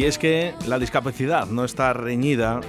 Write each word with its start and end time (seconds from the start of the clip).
Y 0.00 0.06
es 0.06 0.16
que 0.16 0.54
la 0.66 0.78
discapacidad 0.78 1.44
no 1.44 1.62
está 1.62 1.92
reñida 1.92 2.60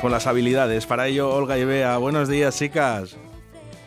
con 0.00 0.10
las 0.10 0.26
habilidades. 0.26 0.84
Para 0.84 1.06
ello, 1.06 1.32
Olga 1.32 1.56
y 1.56 1.64
Bea, 1.64 1.96
buenos 1.98 2.28
días, 2.28 2.58
chicas. 2.58 3.16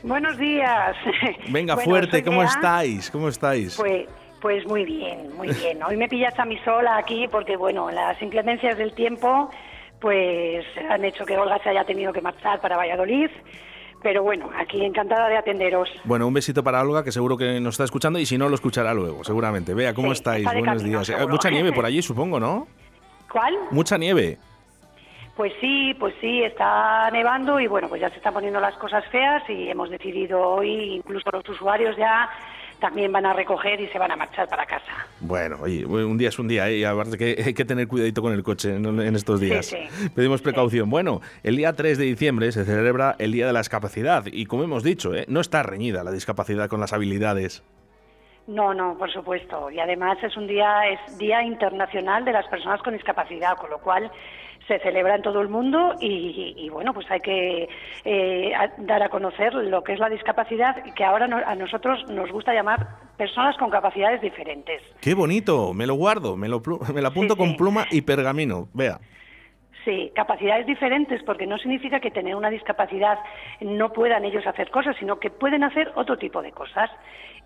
Buenos 0.01 0.37
días. 0.37 0.95
Venga, 1.49 1.75
Bueno, 1.75 1.91
fuerte, 1.91 2.23
¿cómo 2.23 2.39
Bea. 2.39 2.47
estáis? 2.47 3.11
¿Cómo 3.11 3.27
estáis? 3.27 3.75
Pues, 3.75 4.07
pues 4.39 4.65
muy 4.65 4.85
bien, 4.85 5.35
muy 5.35 5.49
bien. 5.49 5.83
Hoy 5.83 5.97
me 5.97 6.07
pillas 6.07 6.39
a 6.39 6.45
mí 6.45 6.57
sola 6.63 6.95
aquí 6.95 7.27
porque, 7.29 7.57
bueno, 7.57 7.91
las 7.91 8.21
inclemencias 8.21 8.77
del 8.77 8.93
tiempo 8.93 9.49
pues 9.99 10.65
han 10.89 11.03
hecho 11.03 11.25
que 11.25 11.37
Olga 11.37 11.61
se 11.61 11.71
haya 11.71 11.83
tenido 11.83 12.13
que 12.13 12.21
marchar 12.21 12.61
para 12.61 12.77
Valladolid. 12.77 13.29
Pero 14.01 14.23
bueno, 14.23 14.49
aquí 14.57 14.83
encantada 14.85 15.27
de 15.27 15.37
atenderos. 15.37 15.89
Bueno, 16.05 16.25
un 16.27 16.33
besito 16.33 16.63
para 16.63 16.81
Olga, 16.81 17.03
que 17.03 17.11
seguro 17.11 17.35
que 17.37 17.59
nos 17.59 17.73
está 17.73 17.83
escuchando 17.83 18.17
y 18.19 18.25
si 18.25 18.37
no, 18.37 18.47
lo 18.47 18.55
escuchará 18.55 18.93
luego, 18.93 19.23
seguramente. 19.25 19.73
Vea, 19.73 19.93
¿cómo 19.93 20.07
Sí, 20.09 20.13
estáis? 20.13 20.45
está 20.45 20.57
Buenos 20.57 20.77
camino, 20.77 20.97
días. 20.99 21.09
Eh, 21.09 21.13
seguro. 21.13 21.27
Mucha 21.29 21.49
nieve 21.49 21.73
por 21.73 21.85
allí, 21.85 22.01
supongo, 22.01 22.39
¿no? 22.39 22.67
¿Cuál? 23.31 23.53
Mucha 23.71 23.97
nieve. 23.97 24.37
Pues 25.35 25.53
sí, 25.61 25.93
pues 25.99 26.13
sí, 26.19 26.43
está 26.43 27.09
nevando 27.11 27.59
y 27.59 27.67
bueno, 27.67 27.87
pues 27.87 28.01
ya 28.01 28.09
se 28.09 28.17
están 28.17 28.33
poniendo 28.33 28.59
las 28.59 28.75
cosas 28.75 29.05
feas 29.11 29.41
y 29.49 29.69
hemos 29.69 29.89
decidido 29.89 30.39
hoy, 30.41 30.95
incluso 30.95 31.29
los 31.31 31.47
usuarios 31.47 31.95
ya 31.97 32.29
también 32.79 33.11
van 33.11 33.25
a 33.25 33.33
recoger 33.33 33.79
y 33.79 33.87
se 33.87 33.99
van 33.99 34.11
a 34.11 34.15
marchar 34.15 34.47
para 34.47 34.65
casa. 34.65 35.07
Bueno, 35.19 35.57
oye, 35.61 35.85
un 35.85 36.17
día 36.17 36.29
es 36.29 36.39
un 36.39 36.47
día, 36.47 36.69
¿eh? 36.69 36.77
y 36.77 36.83
aparte 36.83 37.17
que 37.17 37.41
hay 37.45 37.53
que 37.53 37.65
tener 37.65 37.87
cuidadito 37.87 38.21
con 38.21 38.33
el 38.33 38.43
coche 38.43 38.75
en, 38.75 39.15
estos 39.15 39.39
días. 39.39 39.65
Sí, 39.65 39.77
Pedimos 40.15 40.41
precaución. 40.41 40.89
Bueno, 40.89 41.21
el 41.43 41.57
día 41.57 41.73
3 41.73 41.97
de 41.97 42.05
diciembre 42.05 42.51
se 42.51 42.65
celebra 42.65 43.15
el 43.19 43.31
Día 43.31 43.47
de 43.47 43.53
la 43.53 43.59
Discapacidad 43.59 44.25
y 44.25 44.45
como 44.45 44.63
hemos 44.63 44.83
dicho, 44.83 45.13
¿eh? 45.13 45.25
no 45.27 45.41
está 45.41 45.63
reñida 45.63 46.03
la 46.03 46.11
discapacidad 46.11 46.69
con 46.69 46.79
las 46.79 46.93
habilidades. 46.93 47.63
No, 48.47 48.73
no, 48.73 48.97
por 48.97 49.11
supuesto. 49.11 49.69
Y 49.69 49.79
además 49.79 50.17
es 50.23 50.35
un 50.35 50.47
día, 50.47 50.87
es 50.89 51.17
Día 51.19 51.43
Internacional 51.43 52.25
de 52.25 52.31
las 52.31 52.47
Personas 52.47 52.81
con 52.81 52.93
Discapacidad, 52.93 53.55
con 53.57 53.69
lo 53.69 53.77
cual 53.77 54.11
se 54.69 54.79
celebra 54.79 55.15
en 55.15 55.21
todo 55.21 55.41
el 55.41 55.49
mundo 55.49 55.95
y, 55.99 56.53
y, 56.55 56.69
bueno, 56.69 56.93
pues 56.93 57.05
hay 57.11 57.19
que 57.19 57.67
eh, 58.05 58.53
dar 58.77 59.03
a 59.03 59.09
conocer 59.09 59.53
lo 59.53 59.83
que 59.83 59.91
es 59.93 59.99
la 59.99 60.07
discapacidad, 60.09 60.81
que 60.95 61.03
ahora 61.03 61.27
no- 61.27 61.41
a 61.45 61.55
nosotros 61.55 61.99
nos 62.09 62.31
gusta 62.31 62.53
llamar 62.53 62.87
personas 63.17 63.57
con 63.57 63.69
capacidades 63.69 64.21
diferentes. 64.21 64.81
¡Qué 65.01 65.13
bonito! 65.15 65.73
Me 65.73 65.85
lo 65.87 65.95
guardo, 65.95 66.37
me 66.37 66.47
lo, 66.47 66.61
me 66.93 67.01
lo 67.01 67.07
apunto 67.09 67.33
Sí, 67.33 67.39
con 67.39 67.49
sí. 67.49 67.55
pluma 67.57 67.87
y 67.91 68.01
pergamino. 68.03 68.69
Vea. 68.73 68.99
Sí, 69.85 70.11
capacidades 70.13 70.65
diferentes, 70.65 71.23
porque 71.23 71.47
no 71.47 71.57
significa 71.57 71.99
que 71.99 72.11
tener 72.11 72.35
una 72.35 72.49
discapacidad 72.49 73.17
no 73.61 73.93
puedan 73.93 74.25
ellos 74.25 74.45
hacer 74.45 74.69
cosas, 74.71 74.95
sino 74.97 75.19
que 75.19 75.29
pueden 75.29 75.63
hacer 75.63 75.91
otro 75.95 76.17
tipo 76.17 76.41
de 76.41 76.51
cosas. 76.51 76.91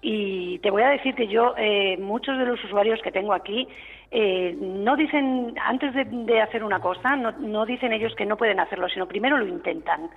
Y 0.02 0.58
te 0.59 0.72
voy 0.72 0.81
a 0.81 0.89
decir 0.89 1.16
que 1.16 1.28
yo, 1.28 1.54
eh, 1.58 1.95
muchos 1.98 2.38
de 2.38 2.45
los 2.45 2.64
usuarios 2.64 3.02
que 3.02 3.11
tengo 3.11 3.34
aquí, 3.34 3.67
eh, 4.11 4.56
no 4.59 4.95
dicen, 4.95 5.54
antes 5.64 5.94
de, 5.94 6.06
de 6.06 6.42
hacer 6.42 6.64
una 6.64 6.80
cosa, 6.80 7.16
no, 7.16 7.31
no 7.34 7.66
dicen 7.66 7.94
ellos 7.94 8.16
que 8.16 8.26
no 8.26 8.36
pueden 8.36 8.59
hacerlo, 8.59 8.89
sino 8.89 9.08
primero 9.08 9.38
lo 9.38 9.48
intentan. 9.48 10.09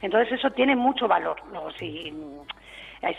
Entonces 0.00 0.32
eso 0.38 0.50
tiene 0.52 0.76
mucho 0.76 1.08
valor. 1.08 1.36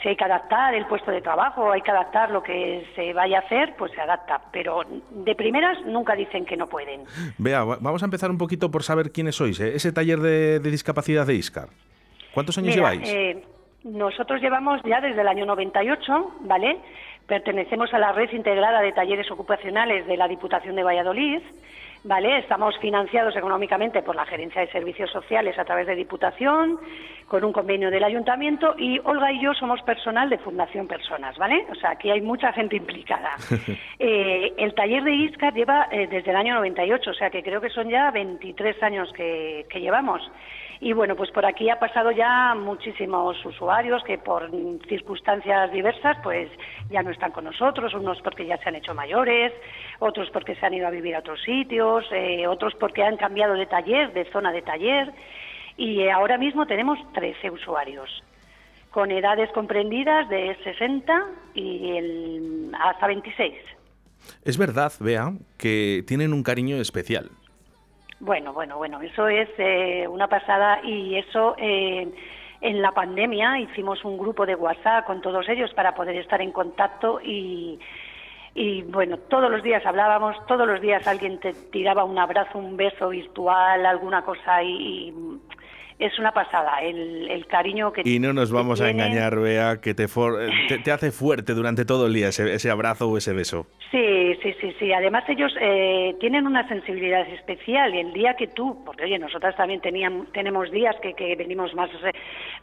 Si 0.02 0.10
hay 0.10 0.16
que 0.16 0.24
adaptar 0.24 0.74
el 0.74 0.86
puesto 0.86 1.12
de 1.12 1.22
trabajo, 1.22 1.72
hay 1.72 1.82
que 1.82 1.92
adaptar 1.92 2.32
lo 2.32 2.42
que 2.42 2.86
se 2.96 3.14
vaya 3.14 3.38
a 3.40 3.42
hacer, 3.42 3.76
pues 3.78 3.92
se 3.92 4.02
adapta. 4.02 4.40
Pero 4.52 4.82
de 5.12 5.36
primeras 5.36 5.78
nunca 5.86 6.16
dicen 6.16 6.46
que 6.46 6.58
no 6.58 6.68
pueden. 6.68 7.04
Vea, 7.38 7.64
va- 7.64 7.78
vamos 7.82 8.02
a 8.02 8.06
empezar 8.06 8.30
un 8.32 8.38
poquito 8.38 8.72
por 8.72 8.84
saber 8.84 9.12
quiénes 9.12 9.36
sois. 9.36 9.60
¿eh? 9.60 9.76
Ese 9.76 9.92
taller 9.92 10.20
de, 10.20 10.60
de 10.60 10.72
discapacidad 10.72 11.26
de 11.28 11.36
Iscar. 11.36 11.70
¿Cuántos 12.34 12.58
años 12.58 12.76
Mira, 12.76 12.92
lleváis? 12.94 13.10
eh, 13.14 13.44
nosotros 13.84 14.42
llevamos 14.42 14.82
ya 14.84 15.00
desde 15.02 15.22
el 15.22 15.28
año 15.28 15.46
98, 15.46 16.32
¿vale? 16.42 16.78
Pertenecemos 17.28 17.94
a 17.94 18.00
la 18.00 18.12
red 18.12 18.32
integrada 18.34 18.82
de 18.82 18.92
talleres 18.92 19.30
ocupacionales 19.32 20.06
de 20.08 20.18
la 20.18 20.28
Diputación 20.28 20.76
de 20.76 20.84
Valladolid, 20.84 21.42
¿vale? 22.06 22.38
Estamos 22.38 22.78
financiados 22.78 23.36
económicamente 23.36 24.02
por 24.04 24.16
la 24.16 24.26
Gerencia 24.26 24.62
de 24.62 24.72
Servicios 24.72 25.12
Sociales 25.12 25.58
a 25.58 25.66
través 25.66 25.88
de 25.88 25.96
Diputación, 25.96 26.80
con 27.28 27.44
un 27.44 27.52
convenio 27.52 27.90
del 27.90 28.04
Ayuntamiento 28.04 28.76
y 28.78 29.00
Olga 29.04 29.32
y 29.32 29.42
yo 29.42 29.54
somos 29.56 29.82
personal 29.82 30.30
de 30.30 30.38
Fundación 30.38 30.88
Personas, 30.88 31.36
¿vale? 31.38 31.66
O 31.72 31.76
sea, 31.76 31.92
aquí 31.92 32.12
hay 32.12 32.22
mucha 32.22 32.54
gente 32.54 32.78
implicada. 32.78 33.32
Eh, 33.98 34.54
el 34.58 34.74
taller 34.76 35.04
de 35.04 35.14
ISCAR 35.14 35.54
lleva 35.54 35.88
eh, 35.90 36.08
desde 36.08 36.30
el 36.30 36.36
año 36.36 36.56
98, 36.56 37.10
o 37.10 37.14
sea 37.14 37.30
que 37.30 37.42
creo 37.42 37.62
que 37.62 37.70
son 37.70 37.90
ya 37.90 38.12
23 38.12 38.84
años 38.84 39.12
que, 39.14 39.66
que 39.70 39.80
llevamos. 39.80 40.22
Y 40.82 40.94
bueno, 40.94 41.16
pues 41.16 41.32
por 41.32 41.46
aquí 41.46 41.70
ha 41.70 41.80
pasado 41.80 42.12
ya 42.12 42.54
muchísimos 42.56 43.44
usuarios 43.46 44.04
que 44.04 44.18
por 44.18 44.50
circunstancias 44.88 45.72
diversas 45.72 46.18
pues 46.22 46.50
ya 46.90 47.02
no 47.02 47.12
están 47.12 47.32
con 47.32 47.46
nosotros, 47.46 47.94
unos 47.94 48.22
porque 48.22 48.46
ya 48.46 48.58
se 48.58 48.70
han 48.70 48.76
hecho 48.76 48.94
mayores, 48.94 49.54
otros 50.00 50.30
porque 50.32 50.56
se 50.56 50.66
han 50.66 50.74
ido 50.74 50.88
a 50.88 50.92
vivir 50.92 51.16
a 51.16 51.20
otros 51.20 51.42
sitios, 51.44 51.95
eh, 52.12 52.48
otros 52.48 52.74
porque 52.80 53.04
han 53.04 53.18
cambiado 53.18 53.54
de 53.54 53.66
taller, 53.66 54.14
de 54.14 54.26
zona 54.32 54.52
de 54.52 54.62
taller. 54.62 55.14
Y 55.78 56.02
eh, 56.02 56.12
ahora 56.12 56.38
mismo 56.38 56.66
tenemos 56.66 57.00
13 57.14 57.52
usuarios 57.52 58.24
con 58.92 59.12
edades 59.12 59.52
comprendidas 59.52 60.30
de 60.30 60.56
60 60.64 61.26
y 61.54 61.98
el, 61.98 62.72
hasta 62.80 63.08
26. 63.08 63.54
Es 64.44 64.58
verdad, 64.58 64.94
vea, 65.02 65.34
que 65.58 66.04
tienen 66.08 66.32
un 66.32 66.44
cariño 66.44 66.78
especial. 66.78 67.30
Bueno, 68.22 68.54
bueno, 68.54 68.78
bueno, 68.78 69.02
eso 69.02 69.28
es 69.28 69.50
eh, 69.58 70.08
una 70.08 70.28
pasada 70.28 70.80
y 70.84 71.18
eso 71.18 71.56
eh, 71.58 72.08
en 72.62 72.82
la 72.82 72.94
pandemia 72.94 73.60
hicimos 73.60 74.04
un 74.06 74.18
grupo 74.18 74.46
de 74.46 74.56
WhatsApp 74.56 75.06
con 75.06 75.22
todos 75.22 75.48
ellos 75.50 75.74
para 75.74 75.94
poder 75.94 76.16
estar 76.16 76.42
en 76.42 76.54
contacto 76.54 77.20
y, 77.22 77.78
y 78.58 78.84
bueno, 78.84 79.18
todos 79.18 79.52
los 79.52 79.62
días 79.62 79.86
hablábamos, 79.86 80.38
todos 80.48 80.66
los 80.66 80.80
días 80.80 81.06
alguien 81.06 81.42
te 81.42 81.52
tiraba 81.54 82.06
un 82.06 82.18
abrazo, 82.18 82.58
un 82.58 82.78
beso 82.78 83.10
virtual, 83.10 83.86
alguna 83.86 84.24
cosa 84.24 84.64
y, 84.64 85.14
es 86.00 86.18
una 86.20 86.32
pasada 86.32 86.80
el, 86.82 87.30
el 87.30 87.46
cariño 87.48 87.92
que 87.94 88.02
Y 88.06 88.20
no 88.20 88.34
nos 88.34 88.52
vamos 88.52 88.82
a 88.82 88.90
engañar, 88.90 89.40
vea, 89.40 89.80
que 89.82 89.94
te, 89.94 90.08
for- 90.08 90.42
eh, 90.42 90.50
te, 90.68 90.80
te 90.80 90.92
hace 90.92 91.12
fuerte 91.12 91.54
durante 91.54 91.86
todo 91.86 92.08
el 92.08 92.14
día 92.14 92.28
ese, 92.30 92.54
ese 92.54 92.70
abrazo 92.70 93.10
o 93.10 93.18
ese 93.18 93.34
beso. 93.34 93.68
Sí, 93.92 94.36
sí, 94.44 94.54
sí, 94.60 94.76
sí. 94.80 94.92
Además 94.92 95.24
ellos 95.30 95.56
eh, 95.62 96.16
tienen 96.20 96.48
una 96.48 96.68
sensibilidad 96.68 97.22
especial 97.30 97.96
y 97.96 98.00
el 98.00 98.12
día 98.14 98.34
que 98.36 98.48
tú, 98.48 98.84
porque 98.84 99.06
oye, 99.06 99.18
nosotras 99.20 99.56
también 99.56 99.80
teníamos, 99.80 100.30
tenemos 100.34 100.70
días 100.72 100.96
que, 101.02 101.14
que 101.14 101.36
venimos 101.36 101.74
más, 101.76 101.90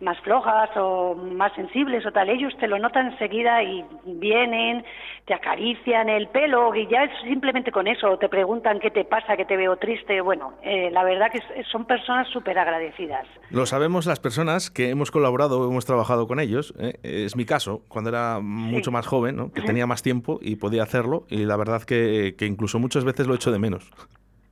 más 0.00 0.18
flojas 0.20 0.68
o 0.76 1.14
más 1.14 1.52
sensibles 1.54 2.04
o 2.04 2.12
tal, 2.12 2.28
ellos 2.28 2.52
te 2.58 2.68
lo 2.68 2.78
notan 2.78 3.12
enseguida 3.12 3.62
y 3.62 3.82
vienen, 4.04 4.84
te 5.24 5.32
acarician 5.32 6.08
el 6.10 6.28
pelo 6.28 6.74
y 6.74 6.86
ya 6.88 7.04
es 7.04 7.10
simplemente 7.22 7.72
con 7.72 7.86
eso, 7.86 8.18
te 8.18 8.28
preguntan 8.28 8.78
qué 8.80 8.90
te 8.90 9.04
pasa, 9.04 9.36
que 9.36 9.44
te 9.46 9.56
veo 9.56 9.76
triste. 9.76 10.20
Bueno, 10.20 10.54
eh, 10.62 10.90
la 10.90 11.04
verdad 11.04 11.30
que 11.30 11.40
son 11.70 11.86
personas 11.86 12.28
súper 12.28 12.58
agradecidas. 12.58 13.21
Lo 13.50 13.66
sabemos 13.66 14.06
las 14.06 14.20
personas 14.20 14.70
que 14.70 14.90
hemos 14.90 15.10
colaborado, 15.10 15.68
hemos 15.68 15.84
trabajado 15.84 16.26
con 16.26 16.40
ellos. 16.40 16.74
¿eh? 16.78 16.94
Es 17.02 17.36
mi 17.36 17.44
caso, 17.44 17.82
cuando 17.88 18.10
era 18.10 18.40
mucho 18.40 18.90
más 18.90 19.06
joven, 19.06 19.36
¿no? 19.36 19.52
que 19.52 19.62
tenía 19.62 19.86
más 19.86 20.02
tiempo 20.02 20.38
y 20.40 20.56
podía 20.56 20.82
hacerlo, 20.82 21.26
y 21.28 21.44
la 21.44 21.56
verdad 21.56 21.82
que, 21.82 22.34
que 22.38 22.46
incluso 22.46 22.78
muchas 22.78 23.04
veces 23.04 23.26
lo 23.26 23.34
echo 23.34 23.52
de 23.52 23.58
menos. 23.58 23.90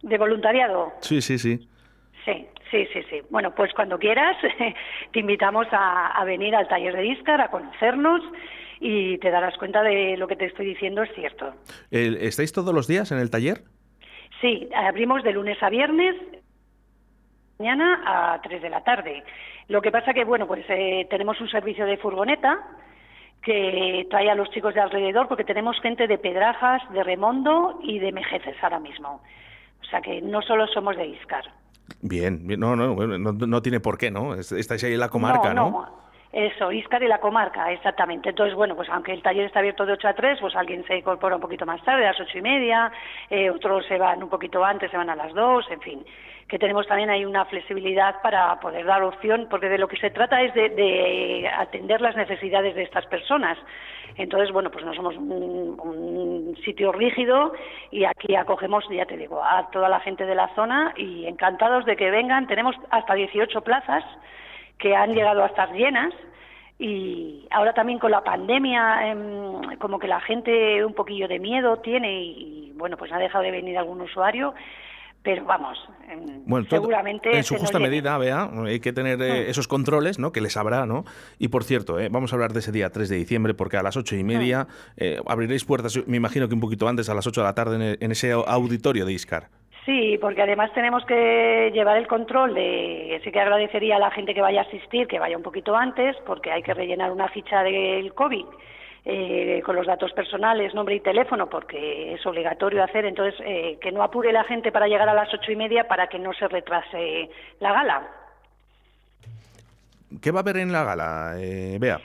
¿De 0.02 0.18
voluntariado? 0.18 0.92
Sí, 1.00 1.20
sí, 1.20 1.38
sí. 1.38 1.68
Sí, 2.24 2.46
sí, 2.70 2.86
sí, 2.92 3.00
sí. 3.08 3.20
Bueno, 3.30 3.54
pues 3.54 3.72
cuando 3.74 3.98
quieras, 3.98 4.36
te 5.12 5.20
invitamos 5.20 5.66
a, 5.72 6.08
a 6.08 6.24
venir 6.24 6.54
al 6.54 6.68
taller 6.68 6.94
de 6.94 7.06
Iscar, 7.06 7.40
a 7.40 7.50
conocernos 7.50 8.22
y 8.80 9.18
te 9.18 9.30
darás 9.30 9.56
cuenta 9.58 9.82
de 9.82 10.16
lo 10.16 10.26
que 10.26 10.36
te 10.36 10.46
estoy 10.46 10.66
diciendo 10.66 11.02
es 11.02 11.10
cierto. 11.14 11.54
¿Estáis 11.90 12.52
todos 12.52 12.74
los 12.74 12.86
días 12.86 13.12
en 13.12 13.18
el 13.18 13.30
taller? 13.30 13.62
Sí, 14.40 14.68
abrimos 14.74 15.22
de 15.22 15.32
lunes 15.32 15.62
a 15.62 15.68
viernes, 15.68 16.16
mañana 17.64 18.00
a 18.34 18.40
3 18.40 18.62
de 18.62 18.70
la 18.70 18.80
tarde. 18.82 19.22
Lo 19.68 19.82
que 19.82 19.90
pasa 19.92 20.14
que, 20.14 20.24
bueno, 20.24 20.46
pues 20.46 20.64
eh, 20.70 21.06
tenemos 21.10 21.38
un 21.40 21.48
servicio 21.48 21.84
de 21.84 21.98
furgoneta 21.98 22.58
que 23.42 24.06
trae 24.10 24.30
a 24.30 24.34
los 24.34 24.50
chicos 24.50 24.74
de 24.74 24.80
alrededor 24.80 25.28
porque 25.28 25.44
tenemos 25.44 25.78
gente 25.80 26.06
de 26.06 26.18
Pedrajas, 26.18 26.82
de 26.92 27.02
Remondo 27.04 27.78
y 27.82 27.98
de 27.98 28.12
Mejeces 28.12 28.56
ahora 28.62 28.80
mismo. 28.80 29.20
O 29.80 29.84
sea 29.84 30.00
que 30.00 30.20
no 30.22 30.40
solo 30.42 30.66
somos 30.68 30.96
de 30.96 31.06
Iscar. 31.06 31.44
Bien, 32.02 32.46
no, 32.58 32.76
no, 32.76 32.94
no, 32.94 33.32
no 33.32 33.62
tiene 33.62 33.80
por 33.80 33.98
qué, 33.98 34.10
¿no? 34.10 34.34
Es- 34.34 34.52
Estáis 34.52 34.82
ahí 34.84 34.94
en 34.94 35.00
la 35.00 35.08
comarca, 35.08 35.52
¿no? 35.54 35.86
Eso, 36.32 36.70
Iscar 36.70 37.02
y 37.02 37.08
la 37.08 37.18
comarca, 37.18 37.72
exactamente. 37.72 38.28
Entonces, 38.28 38.54
bueno, 38.54 38.76
pues 38.76 38.88
aunque 38.88 39.12
el 39.12 39.22
taller 39.22 39.46
está 39.46 39.58
abierto 39.58 39.84
de 39.84 39.94
8 39.94 40.08
a 40.08 40.14
3, 40.14 40.38
pues 40.40 40.54
alguien 40.54 40.84
se 40.86 40.98
incorpora 40.98 41.34
un 41.34 41.42
poquito 41.42 41.66
más 41.66 41.82
tarde, 41.82 42.04
a 42.06 42.12
las 42.12 42.20
ocho 42.20 42.38
y 42.38 42.42
media, 42.42 42.92
eh, 43.28 43.50
otros 43.50 43.84
se 43.86 43.98
van 43.98 44.22
un 44.22 44.28
poquito 44.28 44.64
antes, 44.64 44.92
se 44.92 44.96
van 44.96 45.10
a 45.10 45.16
las 45.16 45.34
2, 45.34 45.70
en 45.72 45.80
fin. 45.80 46.06
Que 46.46 46.58
tenemos 46.58 46.86
también 46.86 47.10
ahí 47.10 47.24
una 47.24 47.44
flexibilidad 47.46 48.22
para 48.22 48.60
poder 48.60 48.86
dar 48.86 49.02
opción, 49.02 49.48
porque 49.50 49.68
de 49.68 49.78
lo 49.78 49.88
que 49.88 49.96
se 49.96 50.10
trata 50.10 50.40
es 50.40 50.54
de, 50.54 50.68
de 50.68 51.48
atender 51.48 52.00
las 52.00 52.14
necesidades 52.14 52.76
de 52.76 52.82
estas 52.82 53.06
personas. 53.06 53.58
Entonces, 54.16 54.52
bueno, 54.52 54.70
pues 54.70 54.84
no 54.84 54.94
somos 54.94 55.16
un, 55.16 55.80
un 55.80 56.56
sitio 56.64 56.92
rígido 56.92 57.54
y 57.90 58.04
aquí 58.04 58.36
acogemos, 58.36 58.84
ya 58.88 59.06
te 59.06 59.16
digo, 59.16 59.42
a 59.42 59.68
toda 59.72 59.88
la 59.88 59.98
gente 60.00 60.26
de 60.26 60.34
la 60.36 60.54
zona 60.54 60.92
y 60.96 61.26
encantados 61.26 61.84
de 61.86 61.96
que 61.96 62.10
vengan. 62.10 62.46
Tenemos 62.46 62.76
hasta 62.90 63.14
18 63.14 63.62
plazas 63.62 64.04
que 64.80 64.94
han 64.96 65.12
llegado 65.14 65.42
a 65.42 65.46
estar 65.46 65.72
llenas 65.72 66.12
y 66.78 67.46
ahora 67.50 67.74
también 67.74 67.98
con 67.98 68.10
la 68.10 68.24
pandemia 68.24 69.10
em, 69.10 69.76
como 69.78 69.98
que 69.98 70.08
la 70.08 70.20
gente 70.20 70.84
un 70.84 70.94
poquillo 70.94 71.28
de 71.28 71.38
miedo 71.38 71.78
tiene 71.78 72.22
y, 72.22 72.70
y, 72.70 72.72
bueno, 72.76 72.96
pues 72.96 73.12
ha 73.12 73.18
dejado 73.18 73.44
de 73.44 73.50
venir 73.50 73.76
algún 73.76 74.00
usuario, 74.00 74.54
pero 75.22 75.44
vamos, 75.44 75.78
bueno, 76.46 76.66
seguramente 76.68 77.36
en 77.36 77.44
su 77.44 77.56
justa 77.56 77.78
medida, 77.78 78.16
vea, 78.16 78.50
hay 78.64 78.80
que 78.80 78.92
tener 78.92 79.20
eh, 79.20 79.44
mm. 79.46 79.50
esos 79.50 79.68
controles, 79.68 80.18
¿no? 80.18 80.32
Que 80.32 80.40
les 80.40 80.56
habrá, 80.56 80.86
¿no? 80.86 81.04
Y 81.38 81.48
por 81.48 81.62
cierto, 81.64 82.00
eh, 82.00 82.08
vamos 82.10 82.32
a 82.32 82.36
hablar 82.36 82.54
de 82.54 82.60
ese 82.60 82.72
día 82.72 82.90
3 82.90 83.08
de 83.08 83.16
diciembre, 83.16 83.52
porque 83.52 83.76
a 83.76 83.82
las 83.82 83.98
ocho 83.98 84.16
y 84.16 84.24
media 84.24 84.64
mm. 84.64 84.92
eh, 84.96 85.20
abriréis 85.26 85.64
puertas, 85.64 85.98
me 86.06 86.16
imagino 86.16 86.48
que 86.48 86.54
un 86.54 86.60
poquito 86.60 86.88
antes, 86.88 87.10
a 87.10 87.14
las 87.14 87.26
8 87.26 87.42
de 87.42 87.44
la 87.44 87.54
tarde, 87.54 87.98
en, 88.00 88.12
ese 88.12 88.32
auditorio 88.32 89.04
de 89.04 89.12
Iscar. 89.12 89.48
Sí, 89.86 90.18
porque 90.20 90.42
además 90.42 90.72
tenemos 90.74 91.04
que 91.06 91.70
llevar 91.72 91.96
el 91.96 92.06
control 92.06 92.54
de, 92.54 93.20
sí 93.24 93.32
que 93.32 93.40
agradecería 93.40 93.96
a 93.96 93.98
la 93.98 94.10
gente 94.10 94.34
que 94.34 94.42
vaya 94.42 94.60
a 94.60 94.64
asistir, 94.64 95.06
que 95.06 95.18
vaya 95.18 95.36
un 95.36 95.42
poquito 95.42 95.74
antes, 95.74 96.16
porque 96.26 96.52
hay 96.52 96.62
que 96.62 96.74
rellenar 96.74 97.10
una 97.10 97.28
ficha 97.28 97.62
del 97.62 98.12
COVID 98.12 98.44
eh, 99.06 99.62
con 99.64 99.76
los 99.76 99.86
datos 99.86 100.12
personales, 100.12 100.74
nombre 100.74 100.96
y 100.96 101.00
teléfono, 101.00 101.48
porque 101.48 102.12
es 102.12 102.26
obligatorio 102.26 102.84
hacer, 102.84 103.06
entonces 103.06 103.40
eh, 103.44 103.78
que 103.80 103.90
no 103.90 104.02
apure 104.02 104.32
la 104.32 104.44
gente 104.44 104.70
para 104.70 104.86
llegar 104.86 105.08
a 105.08 105.14
las 105.14 105.32
ocho 105.32 105.50
y 105.50 105.56
media 105.56 105.88
para 105.88 106.08
que 106.08 106.18
no 106.18 106.34
se 106.34 106.46
retrase 106.48 107.30
la 107.60 107.72
gala. 107.72 108.08
¿Qué 110.20 110.30
va 110.30 110.40
a 110.40 110.42
haber 110.42 110.58
en 110.58 110.72
la 110.72 110.84
gala, 110.84 111.34
eh, 111.38 111.78
Bea? 111.80 112.00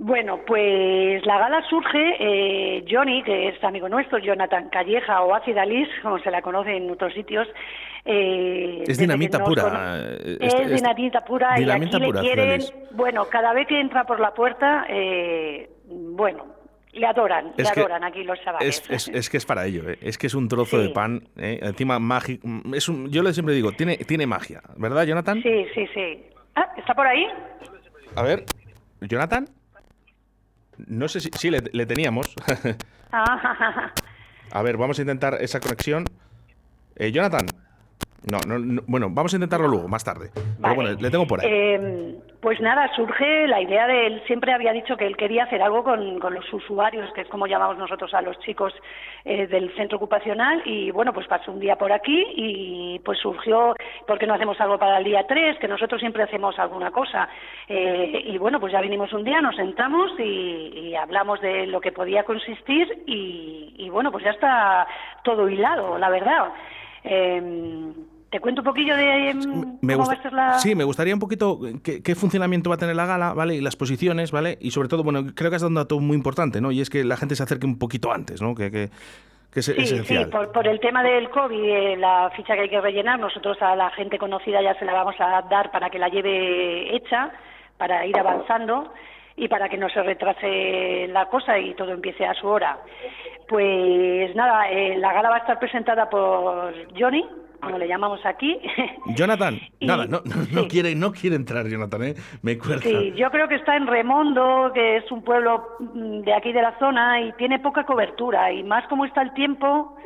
Bueno, 0.00 0.38
pues 0.46 1.26
la 1.26 1.38
gala 1.38 1.60
surge, 1.68 2.14
eh, 2.20 2.84
Johnny, 2.88 3.20
que 3.24 3.48
es 3.48 3.64
amigo 3.64 3.88
nuestro, 3.88 4.18
Jonathan 4.18 4.68
Calleja 4.70 5.22
o 5.22 5.34
Acid 5.34 5.58
Alice, 5.58 5.90
como 6.02 6.20
se 6.20 6.30
la 6.30 6.40
conoce 6.40 6.76
en 6.76 6.88
otros 6.88 7.12
sitios. 7.12 7.48
Eh, 8.04 8.84
es 8.86 8.96
dinamita 8.96 9.42
pura. 9.42 10.04
Es, 10.24 10.70
dinamita 10.70 11.24
pura 11.24 11.60
y 11.60 11.68
aquí 11.68 11.98
le 11.98 12.12
quieren, 12.12 12.60
bueno, 12.92 13.24
cada 13.28 13.52
vez 13.52 13.66
que 13.66 13.80
entra 13.80 14.04
por 14.04 14.20
la 14.20 14.32
puerta, 14.32 14.86
eh, 14.88 15.68
bueno, 15.88 16.46
le 16.92 17.04
adoran, 17.04 17.52
le 17.56 17.68
adoran 17.68 18.04
aquí 18.04 18.22
los 18.22 18.40
chavales. 18.40 18.88
Es, 18.88 19.28
que 19.28 19.36
es 19.36 19.46
para 19.46 19.66
ello, 19.66 19.90
¿eh? 19.90 19.98
es 20.00 20.16
que 20.16 20.28
es 20.28 20.34
un 20.34 20.46
trozo 20.46 20.78
de 20.78 20.90
pan, 20.90 21.24
¿eh? 21.36 21.58
encima 21.60 21.98
mágico. 21.98 22.46
Es 22.72 22.88
un, 22.88 23.10
yo 23.10 23.24
le 23.24 23.32
siempre 23.32 23.52
digo, 23.52 23.72
tiene, 23.72 23.96
tiene 23.96 24.28
magia, 24.28 24.62
¿verdad, 24.76 25.04
Jonathan? 25.06 25.42
Sí, 25.42 25.66
sí, 25.74 25.88
sí. 25.92 26.22
Ah, 26.54 26.68
¿está 26.76 26.94
por 26.94 27.08
ahí? 27.08 27.26
A 28.14 28.22
ver, 28.22 28.44
Jonathan. 29.00 29.57
No 30.86 31.08
sé 31.08 31.20
si 31.20 31.30
sí, 31.36 31.50
le, 31.50 31.86
teníamos. 31.86 32.34
Ah. 33.10 33.90
a 34.50 34.62
ver, 34.62 34.76
vamos 34.76 34.98
a 34.98 35.02
intentar 35.02 35.38
esa 35.40 35.60
conexión. 35.60 36.04
Eh, 36.96 37.10
Jonathan. 37.10 37.46
No, 38.30 38.38
no, 38.40 38.82
bueno, 38.86 39.08
vamos 39.10 39.32
a 39.32 39.36
intentarlo 39.36 39.66
luego, 39.68 39.88
más 39.88 40.04
tarde. 40.04 40.30
Pero 40.60 40.74
bueno, 40.74 40.92
le 40.92 41.10
tengo 41.10 41.26
por 41.26 41.40
ahí. 41.40 41.46
Eh, 41.50 42.18
pues 42.40 42.60
nada, 42.60 42.88
surge 42.94 43.48
la 43.48 43.60
idea 43.60 43.88
de 43.88 44.06
él, 44.06 44.22
siempre 44.26 44.52
había 44.52 44.72
dicho 44.72 44.96
que 44.96 45.06
él 45.06 45.16
quería 45.16 45.44
hacer 45.44 45.60
algo 45.60 45.82
con, 45.82 46.20
los 46.20 46.52
usuarios, 46.52 47.12
que 47.12 47.22
es 47.22 47.28
como 47.28 47.48
llamamos 47.48 47.78
nosotros 47.78 48.14
a 48.14 48.22
los 48.22 48.38
chicos 48.40 48.72
eh, 49.24 49.48
del 49.48 49.74
centro 49.74 49.96
ocupacional, 49.96 50.62
y 50.64 50.92
bueno, 50.92 51.12
pues 51.12 51.26
pasó 51.26 51.50
un 51.50 51.58
día 51.58 51.76
por 51.76 51.90
aquí 51.90 52.26
y 52.36 53.00
pues 53.00 53.18
surgió, 53.18 53.74
¿por 54.06 54.18
qué 54.18 54.26
no 54.26 54.34
hacemos 54.34 54.60
algo 54.60 54.78
para 54.78 54.98
el 54.98 55.04
día 55.04 55.26
3? 55.26 55.58
Que 55.58 55.66
nosotros 55.66 56.00
siempre 56.00 56.22
hacemos 56.22 56.56
alguna 56.60 56.92
cosa. 56.92 57.28
Eh, 57.66 58.22
y 58.26 58.38
bueno, 58.38 58.60
pues 58.60 58.72
ya 58.72 58.80
vinimos 58.80 59.12
un 59.12 59.24
día, 59.24 59.40
nos 59.40 59.56
sentamos 59.56 60.12
y, 60.20 60.94
hablamos 60.94 61.40
de 61.40 61.66
lo 61.66 61.80
que 61.80 61.92
podía 61.92 62.24
consistir 62.24 63.04
y, 63.06 63.74
y 63.78 63.88
bueno, 63.90 64.10
pues 64.10 64.24
ya 64.24 64.30
está 64.30 64.86
todo 65.22 65.48
hilado, 65.48 65.98
la 65.98 66.08
verdad. 66.08 66.48
Eh, 67.04 67.92
¿Te 68.30 68.40
cuento 68.40 68.60
un 68.60 68.66
poquillo 68.66 68.94
de 68.94 69.30
em, 69.30 69.78
cómo 69.80 70.06
va 70.06 70.12
a 70.12 70.22
ser 70.22 70.32
la...? 70.32 70.58
Sí, 70.58 70.74
me 70.74 70.84
gustaría 70.84 71.14
un 71.14 71.20
poquito 71.20 71.60
qué, 71.82 72.14
funcionamiento 72.14 72.68
va 72.68 72.76
a 72.76 72.78
tener 72.78 72.94
la 72.94 73.06
gala, 73.06 73.32
¿vale? 73.32 73.54
Y 73.54 73.60
las 73.62 73.76
posiciones, 73.76 74.32
¿vale? 74.32 74.58
Y 74.60 74.70
sobre 74.70 74.88
todo, 74.88 75.02
bueno, 75.02 75.32
creo 75.34 75.50
que 75.50 75.56
has 75.56 75.62
dado 75.62 75.70
un 75.70 75.76
dato 75.76 75.98
muy 75.98 76.16
importante, 76.16 76.60
¿no? 76.60 76.70
Y 76.70 76.82
es 76.82 76.90
que 76.90 77.04
la 77.04 77.16
gente 77.16 77.36
se 77.36 77.42
acerque 77.42 77.64
un 77.64 77.78
poquito 77.78 78.12
antes, 78.12 78.42
¿no? 78.42 78.54
Que, 78.54 78.70
que, 78.70 78.90
es 79.54 79.64
sí, 79.64 79.72
esencial. 79.76 80.26
Sí, 80.26 80.30
por, 80.30 80.52
por, 80.52 80.68
el 80.68 80.78
tema 80.78 81.02
del 81.02 81.30
COVID, 81.30 81.64
eh, 81.64 81.96
la 81.96 82.30
ficha 82.36 82.54
que 82.54 82.62
hay 82.62 82.68
que 82.68 82.80
rellenar, 82.80 83.18
nosotros 83.18 83.56
a 83.62 83.74
la 83.74 83.90
gente 83.90 84.18
conocida 84.18 84.60
ya 84.60 84.78
se 84.78 84.84
la 84.84 84.92
vamos 84.92 85.14
a 85.18 85.42
dar 85.48 85.70
para 85.70 85.88
que 85.88 85.98
la 85.98 86.08
lleve 86.10 86.94
hecha, 86.94 87.32
para 87.78 88.04
ir 88.04 88.18
avanzando 88.18 88.92
y 89.38 89.48
para 89.48 89.68
que 89.68 89.76
no 89.78 89.88
se 89.88 90.02
retrase 90.02 91.06
la 91.08 91.26
cosa 91.28 91.58
y 91.58 91.74
todo 91.74 91.92
empiece 91.92 92.26
a 92.26 92.34
su 92.34 92.46
hora. 92.46 92.78
Pues 93.48 94.34
nada, 94.34 94.70
eh, 94.70 94.98
la 94.98 95.12
gala 95.12 95.30
va 95.30 95.36
a 95.36 95.38
estar 95.38 95.58
presentada 95.58 96.10
por 96.10 96.74
Johnny, 96.98 97.24
como 97.60 97.78
le 97.78 97.88
llamamos 97.88 98.20
aquí. 98.26 98.58
Jonathan, 99.14 99.58
nada, 99.80 100.06
no, 100.06 100.20
no, 100.52 100.68
quiere, 100.68 100.94
no 100.94 101.12
quiere 101.12 101.36
entrar 101.36 101.66
Jonathan, 101.66 102.02
¿eh? 102.02 102.14
me 102.42 102.58
cuesta. 102.58 102.88
Sí, 102.88 103.12
yo 103.16 103.30
creo 103.30 103.48
que 103.48 103.54
está 103.54 103.76
en 103.76 103.86
Remondo, 103.86 104.70
que 104.74 104.98
es 104.98 105.10
un 105.10 105.22
pueblo 105.22 105.76
mm, 105.78 106.20
de 106.20 106.34
aquí 106.34 106.52
de 106.52 106.62
la 106.62 106.78
zona 106.78 107.20
y 107.22 107.32
tiene 107.34 107.58
poca 107.60 107.84
cobertura 107.84 108.52
y 108.52 108.62
más 108.64 108.86
como 108.88 109.04
está 109.04 109.22
el 109.22 109.32
tiempo. 109.32 109.96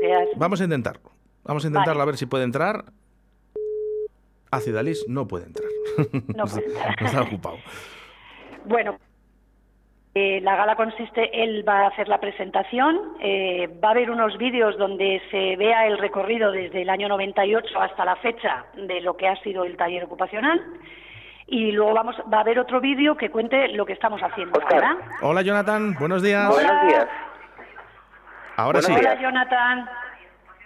Pues 0.00 0.28
vamos 0.36 0.60
a 0.60 0.64
intentarlo, 0.64 1.10
vamos 1.44 1.64
a 1.64 1.68
intentarlo 1.68 2.02
a 2.02 2.06
ver 2.06 2.16
si 2.16 2.26
puede 2.26 2.44
entrar. 2.44 2.84
Acidalis 4.50 5.04
no 5.08 5.28
puede 5.28 5.46
entrar. 5.46 5.68
No 6.34 6.44
puede 6.44 6.66
entrar. 6.74 7.02
está 7.02 7.22
ocupado. 7.22 7.56
Bueno, 8.64 8.98
eh, 10.14 10.40
la 10.42 10.56
gala 10.56 10.74
consiste, 10.74 11.42
él 11.42 11.64
va 11.66 11.84
a 11.84 11.88
hacer 11.88 12.08
la 12.08 12.18
presentación, 12.18 13.14
eh, 13.20 13.68
va 13.82 13.88
a 13.88 13.90
haber 13.92 14.10
unos 14.10 14.36
vídeos 14.38 14.76
donde 14.76 15.22
se 15.30 15.56
vea 15.56 15.86
el 15.86 15.98
recorrido 15.98 16.50
desde 16.50 16.82
el 16.82 16.90
año 16.90 17.08
98 17.08 17.80
hasta 17.80 18.04
la 18.04 18.16
fecha 18.16 18.64
de 18.74 19.00
lo 19.00 19.16
que 19.16 19.28
ha 19.28 19.36
sido 19.42 19.64
el 19.64 19.76
taller 19.76 20.04
ocupacional 20.04 20.60
y 21.46 21.72
luego 21.72 21.94
vamos 21.94 22.16
va 22.32 22.38
a 22.38 22.40
haber 22.40 22.58
otro 22.58 22.80
vídeo 22.80 23.16
que 23.16 23.30
cuente 23.30 23.68
lo 23.68 23.84
que 23.84 23.92
estamos 23.92 24.20
haciendo. 24.20 24.58
Hola 25.22 25.42
Jonathan, 25.42 25.94
buenos 25.98 26.22
días. 26.22 26.48
Buenos 26.48 26.86
días. 26.86 27.06
Ahora 28.56 28.82
sí. 28.82 28.92
Hola 28.92 29.20
Jonathan. 29.20 29.90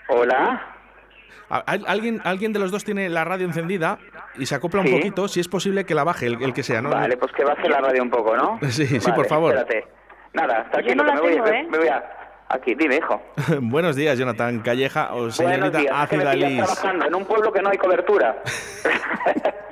Hola. 0.08 0.73
¿Alguien, 1.48 2.20
alguien 2.24 2.52
de 2.52 2.58
los 2.58 2.70
dos 2.70 2.84
tiene 2.84 3.08
la 3.08 3.24
radio 3.24 3.46
encendida 3.46 3.98
y 4.36 4.46
se 4.46 4.54
acopla 4.54 4.80
un 4.80 4.90
poquito, 4.90 5.28
si 5.28 5.40
es 5.40 5.48
posible 5.48 5.84
que 5.84 5.94
la 5.94 6.04
baje 6.04 6.26
el, 6.26 6.52
que 6.52 6.62
sea, 6.62 6.82
¿no? 6.82 6.90
Vale, 6.90 7.16
pues 7.16 7.32
que 7.32 7.44
baje 7.44 7.68
la 7.68 7.80
radio 7.80 8.02
un 8.02 8.10
poco, 8.10 8.36
¿no? 8.36 8.58
Sí, 8.70 8.86
sí, 8.86 9.12
por 9.12 9.26
favor. 9.26 9.54
Espérate. 9.54 9.86
Nada, 10.32 10.62
está 10.62 10.80
aquí, 10.80 10.94
no 10.94 11.04
me, 11.04 11.20
voy, 11.20 11.34
¿eh? 11.34 11.66
me 11.70 11.78
voy 11.78 11.88
a... 11.88 12.02
Aquí, 12.48 12.74
dime, 12.74 12.96
hijo. 12.96 13.22
Buenos 13.60 13.96
días, 13.96 14.18
Jonathan 14.18 14.60
Calleja 14.60 15.14
o 15.14 15.30
señorita 15.30 15.78
Ácida 15.92 16.32
trabajando 16.32 17.06
en 17.06 17.14
un 17.14 17.24
pueblo 17.24 17.52
que 17.52 17.62
no 17.62 17.70
hay 17.70 17.78
cobertura. 17.78 18.42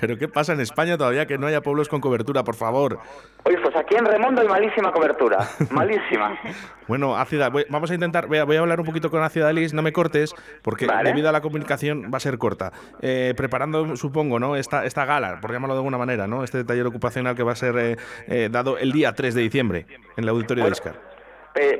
¿Pero 0.00 0.16
qué 0.16 0.28
pasa 0.28 0.52
en 0.52 0.60
España 0.60 0.96
todavía 0.96 1.26
que 1.26 1.38
no 1.38 1.46
haya 1.46 1.60
pueblos 1.60 1.88
con 1.88 2.00
cobertura, 2.00 2.44
por 2.44 2.54
favor? 2.54 2.98
Oye, 3.44 3.58
pues 3.62 3.74
aquí 3.76 3.96
en 3.96 4.04
Remondo 4.04 4.42
hay 4.42 4.48
malísima 4.48 4.92
cobertura, 4.92 5.38
malísima. 5.70 6.38
bueno, 6.86 7.16
Ácida, 7.16 7.50
vamos 7.68 7.90
a 7.90 7.94
intentar, 7.94 8.26
voy 8.26 8.38
a, 8.38 8.60
hablar 8.60 8.80
un 8.80 8.86
poquito 8.86 9.10
con 9.10 9.22
Ácida 9.22 9.52
Liz, 9.52 9.72
no 9.72 9.82
me 9.82 9.92
cortes, 9.92 10.34
porque 10.62 10.86
debido 11.04 11.28
a 11.28 11.32
la 11.32 11.40
comunicación 11.40 12.10
va 12.12 12.16
a 12.18 12.20
ser 12.20 12.38
corta. 12.38 12.72
Eh, 13.00 13.34
preparando, 13.36 13.96
supongo, 13.96 14.38
¿no? 14.38 14.56
Esta, 14.56 14.84
esta 14.84 15.04
gala, 15.04 15.40
por 15.40 15.52
llamarlo 15.52 15.74
de 15.74 15.80
alguna 15.80 15.98
manera, 15.98 16.26
¿no? 16.26 16.44
Este 16.44 16.64
taller 16.64 16.86
ocupacional 16.86 17.34
que 17.34 17.42
va 17.42 17.52
a 17.52 17.56
ser 17.56 17.76
eh, 17.78 17.96
eh, 18.26 18.48
dado 18.50 18.78
el 18.78 18.92
día 18.92 19.12
3 19.12 19.34
de 19.34 19.42
diciembre 19.42 19.86
en 20.16 20.24
el 20.24 20.28
auditorio 20.28 20.64
de 20.64 20.70
Iscar 20.70 21.15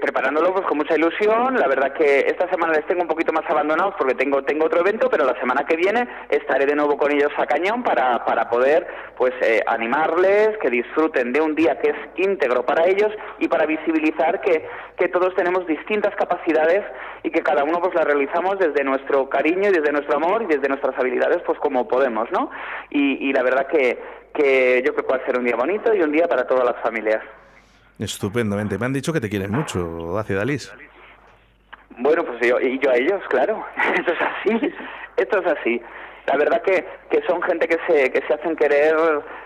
preparándolo 0.01 0.55
pues 0.55 0.67
con 0.67 0.79
mucha 0.79 0.97
ilusión. 0.97 1.57
La 1.57 1.69
verdad 1.69 1.93
que 1.93 2.21
esta 2.21 2.49
semana 2.49 2.73
les 2.73 2.87
tengo 2.87 3.03
un 3.03 3.09
poquito 3.09 3.33
más 3.33 3.45
abandonados 3.49 3.95
porque 3.99 4.15
tengo 4.15 4.43
tengo 4.43 4.67
otro 4.67 4.81
evento, 4.81 5.09
pero 5.11 5.25
la 5.25 5.39
semana 5.39 5.65
que 5.67 5.77
viene 5.77 6.09
estaré 6.31 6.67
de 6.67 6.75
nuevo 6.75 6.97
con 6.97 7.13
ellos 7.13 7.31
a 7.37 7.47
cañón 7.47 7.83
para, 7.83 8.25
para 8.25 8.49
poder 8.49 8.87
pues 9.17 9.35
eh, 9.43 9.63
animarles, 9.67 10.57
que 10.59 10.71
disfruten 10.71 11.33
de 11.33 11.41
un 11.41 11.55
día 11.55 11.79
que 11.79 11.91
es 11.91 11.97
íntegro 12.17 12.65
para 12.65 12.87
ellos 12.87 13.13
y 13.39 13.49
para 13.49 13.67
visibilizar 13.67 14.41
que, 14.41 14.67
que 14.97 15.09
todos 15.09 15.35
tenemos 15.35 15.67
distintas 15.67 16.15
capacidades 16.17 16.85
y 17.23 17.31
que 17.31 17.43
cada 17.43 17.65
uno 17.65 17.81
pues 17.81 17.95
las 17.95 18.05
realizamos 18.05 18.59
desde 18.59 18.85
nuestro 18.85 19.29
cariño 19.29 19.69
y 19.69 19.73
desde 19.73 19.93
nuestro 19.93 20.17
amor 20.17 20.43
y 20.43 20.47
desde 20.47 20.69
nuestras 20.69 20.99
habilidades 20.99 21.43
pues 21.45 21.59
como 21.59 21.87
podemos, 21.87 22.31
¿no? 22.31 22.51
Y, 22.91 23.29
y 23.29 23.33
la 23.33 23.43
verdad 23.43 23.67
que, 23.67 23.99
que 24.33 24.83
yo 24.85 24.95
creo 24.95 25.07
que 25.07 25.15
a 25.15 25.27
ser 25.27 25.39
un 25.39 25.45
día 25.45 25.57
bonito 25.57 25.95
y 25.95 26.01
un 26.01 26.13
día 26.13 26.27
para 26.29 26.47
todas 26.47 26.65
las 26.65 26.81
familias. 26.83 27.23
Estupendamente. 27.99 28.79
Me 28.79 28.87
han 28.87 28.93
dicho 28.93 29.13
que 29.13 29.21
te 29.21 29.29
quieren 29.29 29.51
mucho, 29.51 30.19
Ácida 30.19 30.45
Liz. 30.45 30.73
Bueno, 31.99 32.25
pues 32.25 32.47
yo, 32.47 32.61
y 32.61 32.79
yo 32.79 32.91
a 32.91 32.97
ellos, 32.97 33.23
claro. 33.29 33.65
Esto 33.97 34.13
es 34.13 34.19
así. 34.21 34.75
Esto 35.17 35.41
es 35.41 35.47
así. 35.47 35.83
La 36.27 36.37
verdad 36.37 36.61
que, 36.63 36.85
que 37.11 37.23
son 37.27 37.41
gente 37.43 37.69
que 37.69 37.79
se, 37.87 38.11
que 38.11 38.21
se 38.27 38.35
hacen 38.35 38.57
querer 38.57 38.97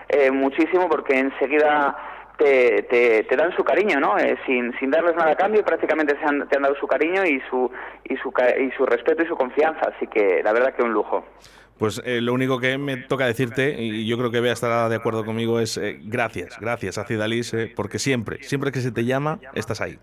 eh, 0.09 0.31
muchísimo 0.31 0.89
porque 0.89 1.19
enseguida 1.19 1.97
te, 2.39 2.83
te, 3.29 3.37
dan 3.37 3.55
su 3.55 3.63
cariño, 3.63 4.01
¿no? 4.01 4.19
Eh, 4.19 4.37
sin, 4.47 4.77
sin 4.79 4.91
darles 4.91 5.15
nada 5.15 5.33
a 5.33 5.37
cambio, 5.37 5.63
prácticamente 5.63 6.17
se 6.19 6.25
han, 6.25 6.49
te 6.49 6.57
han 6.57 6.63
dado 6.63 6.75
su 6.77 6.87
cariño 6.87 7.23
y 7.25 7.41
su, 7.51 7.71
y, 8.05 8.17
su, 8.17 8.33
y 8.59 8.71
su 8.73 8.87
respeto 8.87 9.23
y 9.23 9.27
su 9.27 9.37
confianza. 9.37 9.93
Así 9.95 10.07
que 10.07 10.43
la 10.43 10.53
verdad 10.53 10.75
que 10.75 10.83
un 10.83 10.93
lujo. 10.93 11.25
Pues 11.81 12.03
eh, 12.05 12.21
lo 12.21 12.35
único 12.35 12.61
que 12.61 12.77
me 12.77 12.99
toca 12.99 13.25
decirte, 13.25 13.75
y 13.81 14.07
yo 14.07 14.19
creo 14.19 14.31
que 14.31 14.41
Bea 14.41 14.53
estará 14.53 14.91
de 14.91 14.97
acuerdo 14.97 15.25
conmigo, 15.25 15.61
es 15.61 15.79
eh, 15.79 15.99
gracias, 16.03 16.61
gracias 16.61 16.99
a 16.99 17.07
Cidalís, 17.07 17.55
eh, 17.55 17.73
porque 17.75 17.99
siempre, 17.99 18.43
siempre 18.43 18.71
que 18.71 18.81
se 18.81 18.93
te 18.93 19.07
llama, 19.07 19.41
estás 19.55 19.81
ahí. 19.81 19.99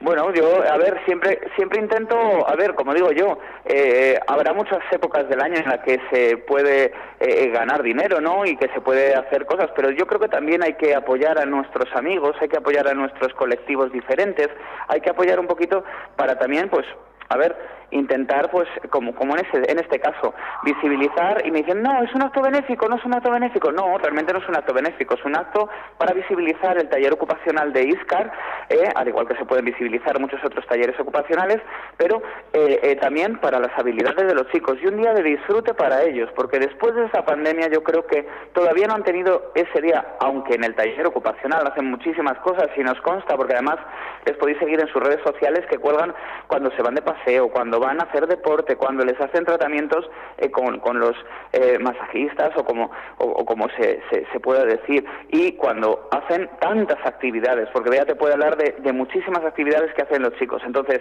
Bueno, 0.00 0.34
yo, 0.34 0.62
a 0.62 0.76
ver, 0.76 1.00
siempre, 1.06 1.38
siempre 1.54 1.80
intento, 1.80 2.16
a 2.48 2.54
ver, 2.56 2.74
como 2.74 2.92
digo 2.92 3.12
yo, 3.12 3.38
eh, 3.64 4.18
habrá 4.26 4.52
muchas 4.52 4.80
épocas 4.90 5.28
del 5.28 5.40
año 5.40 5.54
en 5.54 5.68
las 5.68 5.78
que 5.84 6.00
se 6.10 6.36
puede 6.36 6.92
eh, 7.20 7.48
ganar 7.50 7.82
dinero, 7.82 8.20
¿no? 8.20 8.44
Y 8.44 8.56
que 8.56 8.68
se 8.74 8.80
puede 8.80 9.14
hacer 9.14 9.46
cosas, 9.46 9.70
pero 9.76 9.90
yo 9.92 10.06
creo 10.06 10.18
que 10.18 10.28
también 10.28 10.64
hay 10.64 10.74
que 10.74 10.96
apoyar 10.96 11.38
a 11.38 11.46
nuestros 11.46 11.88
amigos, 11.94 12.36
hay 12.40 12.48
que 12.48 12.58
apoyar 12.58 12.88
a 12.88 12.94
nuestros 12.94 13.32
colectivos 13.34 13.90
diferentes, 13.90 14.48
hay 14.88 15.00
que 15.00 15.10
apoyar 15.10 15.38
un 15.38 15.46
poquito 15.46 15.84
para 16.16 16.38
también, 16.38 16.68
pues, 16.68 16.86
a 17.28 17.36
ver, 17.36 17.56
intentar, 17.90 18.50
pues, 18.50 18.68
como, 18.90 19.14
como 19.14 19.36
en, 19.36 19.44
ese, 19.46 19.70
en 19.70 19.78
este 19.78 20.00
caso, 20.00 20.34
visibilizar 20.64 21.46
y 21.46 21.50
me 21.50 21.62
dicen, 21.62 21.82
no, 21.82 22.02
es 22.02 22.12
un 22.14 22.22
acto 22.22 22.42
benéfico, 22.42 22.88
no 22.88 22.96
es 22.96 23.04
un 23.04 23.14
acto 23.14 23.30
benéfico. 23.30 23.72
No, 23.72 23.98
realmente 23.98 24.32
no 24.32 24.38
es 24.40 24.48
un 24.48 24.56
acto 24.56 24.72
benéfico, 24.72 25.14
es 25.14 25.24
un 25.24 25.36
acto 25.36 25.68
para 25.98 26.14
visibilizar 26.14 26.78
el 26.78 26.88
taller 26.88 27.12
ocupacional 27.12 27.72
de 27.72 27.88
ISCAR, 27.88 28.32
eh, 28.68 28.88
al 28.94 29.08
igual 29.08 29.26
que 29.26 29.36
se 29.36 29.44
pueden 29.44 29.64
visibilizar 29.64 30.18
muchos 30.20 30.42
otros 30.44 30.66
talleres 30.66 30.98
ocupacionales, 30.98 31.60
pero 31.96 32.22
eh, 32.52 32.80
eh, 32.82 32.96
también 32.96 33.38
para 33.38 33.58
las 33.58 33.76
habilidades 33.78 34.26
de 34.26 34.34
los 34.34 34.48
chicos 34.50 34.76
y 34.82 34.86
un 34.86 34.96
día 34.96 35.12
de 35.12 35.22
disfrute 35.22 35.74
para 35.74 36.02
ellos, 36.02 36.30
porque 36.34 36.58
después 36.58 36.94
de 36.94 37.06
esa 37.06 37.24
pandemia 37.24 37.68
yo 37.68 37.82
creo 37.82 38.06
que 38.06 38.26
todavía 38.52 38.86
no 38.86 38.94
han 38.94 39.04
tenido 39.04 39.52
ese 39.54 39.80
día, 39.80 40.16
aunque 40.20 40.54
en 40.54 40.64
el 40.64 40.74
taller 40.74 41.06
ocupacional 41.06 41.66
hacen 41.66 41.86
muchísimas 41.86 42.38
cosas 42.38 42.68
y 42.76 42.80
nos 42.80 43.00
consta, 43.00 43.36
porque 43.36 43.54
además 43.54 43.76
les 44.24 44.36
podéis 44.36 44.58
seguir 44.58 44.80
en 44.80 44.88
sus 44.88 45.02
redes 45.02 45.20
sociales 45.24 45.64
que 45.70 45.78
cuelgan 45.78 46.14
cuando 46.46 46.70
se 46.72 46.82
van 46.82 46.94
de 46.94 47.02
paseo, 47.02 47.48
cuando 47.48 47.75
van 47.80 48.00
a 48.00 48.04
hacer 48.04 48.26
deporte, 48.26 48.76
cuando 48.76 49.04
les 49.04 49.20
hacen 49.20 49.44
tratamientos 49.44 50.08
eh, 50.38 50.50
con, 50.50 50.80
con, 50.80 50.98
los 50.98 51.16
eh, 51.52 51.78
masajistas 51.78 52.56
o 52.56 52.64
como, 52.64 52.90
o, 53.18 53.44
como 53.44 53.68
se, 53.70 54.00
se, 54.10 54.40
pueda 54.40 54.64
decir, 54.64 55.04
y 55.28 55.52
cuando 55.52 56.08
hacen 56.10 56.48
tantas 56.60 56.98
actividades, 57.04 57.68
porque 57.72 57.90
vea 57.90 58.04
te 58.04 58.14
puede 58.14 58.34
hablar 58.34 58.56
de, 58.56 58.76
de, 58.78 58.92
muchísimas 58.92 59.44
actividades 59.44 59.92
que 59.94 60.02
hacen 60.02 60.22
los 60.22 60.34
chicos. 60.34 60.62
Entonces, 60.64 61.00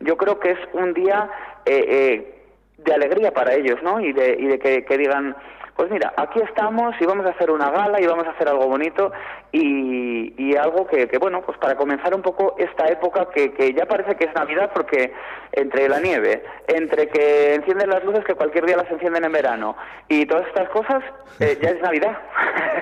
yo 0.00 0.16
creo 0.16 0.38
que 0.40 0.52
es 0.52 0.58
un 0.72 0.94
día 0.94 1.30
eh, 1.66 2.42
de 2.78 2.94
alegría 2.94 3.32
para 3.32 3.54
ellos, 3.54 3.82
¿no? 3.82 4.00
Y 4.00 4.12
de, 4.12 4.36
y 4.38 4.46
de 4.46 4.58
que 4.58 4.98
digan, 4.98 5.36
pues 5.76 5.90
mira, 5.90 6.12
aquí 6.16 6.40
estamos 6.40 6.94
y 7.00 7.06
vamos 7.06 7.26
a 7.26 7.30
hacer 7.30 7.50
una 7.50 7.70
gala 7.70 8.00
y 8.00 8.06
vamos 8.06 8.26
a 8.26 8.30
hacer 8.30 8.48
algo 8.48 8.66
bonito 8.66 9.12
y, 9.52 10.56
algo 10.56 10.86
que, 10.86 11.06
bueno, 11.18 11.42
pues 11.42 11.56
para 11.58 11.74
comenzar 11.74 12.14
un 12.14 12.22
poco 12.22 12.54
esta 12.58 12.86
época 12.86 13.28
que, 13.34 13.74
ya 13.74 13.86
parece 13.86 14.14
que 14.16 14.24
es 14.24 14.34
Navidad 14.34 14.70
porque 14.74 15.12
entre 15.52 15.88
la 15.88 16.00
nieve, 16.00 16.42
entre 16.68 17.08
que 17.08 17.54
encienden 17.54 17.88
las 17.88 18.04
luces 18.04 18.24
que 18.24 18.34
cualquier 18.34 18.66
día 18.66 18.76
las 18.76 18.90
encienden 18.90 19.24
en 19.24 19.32
verano 19.32 19.76
y 20.08 20.26
todas 20.26 20.46
estas 20.48 20.68
cosas, 20.68 21.02
eh, 21.38 21.58
ya 21.62 21.70
es 21.70 21.80
Navidad. 21.80 22.18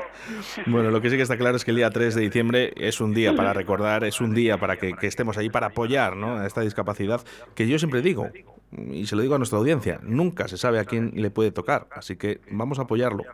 bueno, 0.66 0.90
lo 0.90 1.00
que 1.00 1.10
sí 1.10 1.16
que 1.16 1.22
está 1.22 1.36
claro 1.36 1.56
es 1.56 1.64
que 1.64 1.70
el 1.70 1.76
día 1.76 1.90
3 1.90 2.14
de 2.14 2.20
diciembre 2.22 2.72
es 2.76 3.00
un 3.00 3.14
día 3.14 3.34
para 3.34 3.52
recordar, 3.52 4.04
es 4.04 4.20
un 4.20 4.34
día 4.34 4.58
para 4.58 4.76
que, 4.76 4.94
estemos 5.02 5.38
ahí 5.38 5.50
para 5.50 5.68
apoyar 5.68 6.16
¿no? 6.16 6.38
a 6.38 6.46
esta 6.46 6.62
discapacidad 6.62 7.20
que 7.54 7.68
yo 7.68 7.78
siempre 7.78 8.02
digo, 8.02 8.28
y 8.76 9.06
se 9.06 9.16
lo 9.16 9.22
digo 9.22 9.34
a 9.34 9.38
nuestra 9.38 9.58
audiencia, 9.58 9.98
nunca 10.02 10.48
se 10.48 10.56
sabe 10.56 10.78
a 10.78 10.84
quién 10.84 11.12
le 11.14 11.30
puede 11.30 11.50
tocar, 11.50 11.86
así 11.90 12.16
que 12.16 12.40
vamos 12.50 12.78
a 12.78 12.82
apoyarlo. 12.82 13.24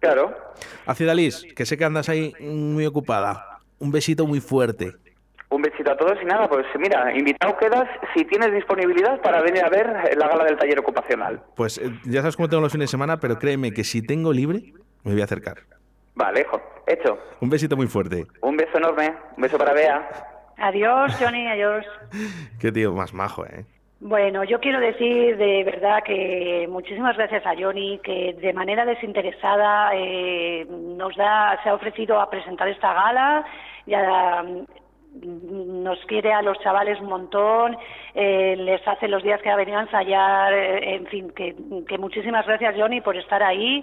Claro. 0.00 0.34
Hacia 0.86 1.06
Dalís, 1.06 1.46
que 1.54 1.66
sé 1.66 1.76
que 1.76 1.84
andas 1.84 2.08
ahí 2.08 2.34
muy 2.40 2.86
ocupada. 2.86 3.60
Un 3.78 3.90
besito 3.90 4.26
muy 4.26 4.40
fuerte. 4.40 4.92
Un 5.50 5.62
besito 5.62 5.90
a 5.90 5.96
todos 5.96 6.16
y 6.22 6.24
nada, 6.24 6.48
pues 6.48 6.64
mira, 6.78 7.12
invitado 7.16 7.56
quedas 7.58 7.88
si 8.14 8.24
tienes 8.24 8.52
disponibilidad 8.52 9.20
para 9.20 9.42
venir 9.42 9.64
a 9.64 9.68
ver 9.68 10.16
la 10.16 10.28
gala 10.28 10.44
del 10.44 10.56
taller 10.56 10.78
ocupacional. 10.78 11.42
Pues 11.56 11.78
eh, 11.78 11.90
ya 12.04 12.20
sabes 12.20 12.36
cómo 12.36 12.48
tengo 12.48 12.62
los 12.62 12.72
fines 12.72 12.88
de 12.88 12.90
semana, 12.92 13.18
pero 13.18 13.38
créeme 13.38 13.72
que 13.72 13.84
si 13.84 14.00
tengo 14.00 14.32
libre, 14.32 14.72
me 15.02 15.12
voy 15.12 15.20
a 15.20 15.24
acercar. 15.24 15.58
Vale, 16.14 16.46
hecho. 16.86 17.18
Un 17.40 17.50
besito 17.50 17.76
muy 17.76 17.88
fuerte. 17.88 18.26
Un 18.42 18.56
beso 18.56 18.78
enorme, 18.78 19.14
un 19.36 19.42
beso 19.42 19.58
para 19.58 19.72
Bea. 19.72 20.08
Adiós, 20.60 21.16
Johnny, 21.18 21.46
adiós. 21.46 21.86
Qué 22.60 22.70
tío 22.70 22.92
más 22.92 23.14
majo, 23.14 23.44
¿eh? 23.46 23.64
Bueno, 24.00 24.44
yo 24.44 24.60
quiero 24.60 24.80
decir 24.80 25.36
de 25.36 25.62
verdad 25.64 26.02
que 26.02 26.66
muchísimas 26.70 27.16
gracias 27.16 27.44
a 27.44 27.54
Johnny, 27.54 27.98
que 28.02 28.34
de 28.40 28.52
manera 28.52 28.86
desinteresada 28.86 29.90
eh, 29.94 30.66
nos 30.70 31.14
da, 31.16 31.58
se 31.62 31.68
ha 31.68 31.74
ofrecido 31.74 32.18
a 32.18 32.30
presentar 32.30 32.68
esta 32.68 32.94
gala, 32.94 33.44
ya 33.86 34.42
mm, 34.42 34.64
nos 35.22 35.98
quiere 36.06 36.32
a 36.32 36.42
los 36.42 36.58
chavales 36.60 37.00
un 37.00 37.08
montón, 37.08 37.76
eh, 38.14 38.54
les 38.56 38.86
hace 38.86 39.08
los 39.08 39.22
días 39.22 39.40
que 39.42 39.50
ha 39.50 39.56
venido 39.56 39.78
a 39.78 39.82
ensayar, 39.82 40.52
eh, 40.52 40.94
en 40.94 41.06
fin, 41.06 41.30
que, 41.30 41.54
que 41.86 41.98
muchísimas 41.98 42.46
gracias 42.46 42.74
Johnny 42.76 43.00
por 43.00 43.16
estar 43.16 43.42
ahí 43.42 43.82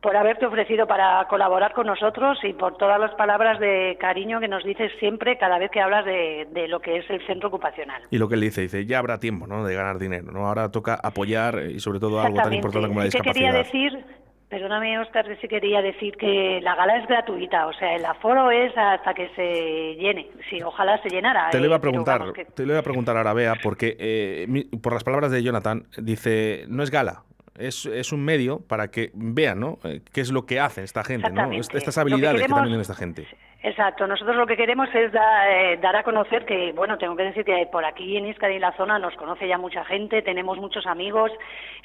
por 0.00 0.16
haberte 0.16 0.46
ofrecido 0.46 0.86
para 0.86 1.26
colaborar 1.28 1.72
con 1.72 1.86
nosotros 1.86 2.38
y 2.44 2.52
por 2.52 2.76
todas 2.76 3.00
las 3.00 3.12
palabras 3.14 3.58
de 3.58 3.96
cariño 4.00 4.38
que 4.38 4.46
nos 4.46 4.62
dices 4.62 4.92
siempre 5.00 5.36
cada 5.38 5.58
vez 5.58 5.70
que 5.70 5.80
hablas 5.80 6.04
de, 6.04 6.68
lo 6.68 6.80
que 6.80 6.98
es 6.98 7.10
el 7.10 7.24
centro 7.26 7.48
ocupacional. 7.48 8.02
Y 8.10 8.18
lo 8.18 8.28
que 8.28 8.36
él 8.36 8.42
dice, 8.42 8.62
dice, 8.62 8.86
ya 8.86 8.98
habrá 8.98 9.18
tiempo 9.18 9.46
¿no? 9.46 9.64
de 9.64 9.74
ganar 9.74 9.98
dinero, 9.98 10.30
¿no? 10.30 10.46
ahora 10.46 10.70
toca 10.70 10.98
apoyar 11.02 11.62
y 11.70 11.80
sobre 11.80 11.98
todo 11.98 12.20
algo 12.20 12.36
tan 12.36 12.52
importante 12.52 12.88
como 12.88 13.00
la 13.00 13.06
discapacidad. 13.06 13.34
quería 13.34 13.52
decir, 13.52 14.04
perdóname 14.48 14.98
Oscar, 14.98 15.26
que 15.26 15.36
sí 15.36 15.48
quería 15.48 15.82
decir 15.82 16.16
que 16.16 16.60
la 16.62 16.74
gala 16.74 16.96
es 16.98 17.06
gratuita, 17.06 17.66
o 17.66 17.72
sea, 17.72 17.94
el 17.94 18.04
aforo 18.04 18.50
es 18.50 18.72
hasta 18.76 19.14
que 19.14 19.28
se 19.36 19.96
llene, 20.00 20.30
sí, 20.48 20.62
ojalá 20.62 21.00
se 21.02 21.10
llenara. 21.10 21.50
Te 21.50 21.58
lo 21.60 21.66
iba 21.66 21.76
a 21.76 21.78
eh, 21.78 21.82
preguntar, 21.82 22.32
te 22.54 22.64
lo 22.64 22.72
iba 22.72 22.80
a 22.80 22.82
preguntar 22.82 23.16
ahora, 23.16 23.32
Bea, 23.32 23.54
porque 23.62 23.96
eh, 23.98 24.66
por 24.82 24.92
las 24.92 25.04
palabras 25.04 25.30
de 25.30 25.42
Jonathan, 25.42 25.86
dice, 25.98 26.64
no 26.68 26.82
es 26.82 26.90
gala, 26.90 27.22
es, 27.58 27.86
es, 27.86 28.12
un 28.12 28.24
medio 28.24 28.60
para 28.60 28.88
que 28.90 29.10
vean 29.14 29.60
¿no? 29.60 29.78
Eh, 29.84 30.00
qué 30.12 30.20
es 30.20 30.30
lo 30.30 30.46
que 30.46 30.60
hace 30.60 30.84
esta 30.84 31.04
gente, 31.04 31.30
¿no? 31.30 31.52
estas 31.52 31.98
habilidades 31.98 32.42
que, 32.42 32.48
también 32.48 32.68
tiene 32.68 32.82
esta 32.82 32.94
gente. 32.94 33.26
Exacto, 33.60 34.06
nosotros 34.06 34.36
lo 34.36 34.46
que 34.46 34.56
queremos 34.56 34.88
es 34.94 35.12
eh, 35.12 35.78
dar 35.82 35.96
a 35.96 36.04
conocer 36.04 36.46
que, 36.46 36.72
bueno, 36.72 36.96
tengo 36.96 37.16
que 37.16 37.24
decir 37.24 37.44
que 37.44 37.68
por 37.70 37.84
aquí 37.84 38.16
en 38.16 38.26
Iscari 38.26 38.54
y 38.54 38.58
la 38.60 38.76
zona 38.76 39.00
nos 39.00 39.16
conoce 39.16 39.48
ya 39.48 39.58
mucha 39.58 39.84
gente, 39.84 40.22
tenemos 40.22 40.58
muchos 40.58 40.86
amigos. 40.86 41.32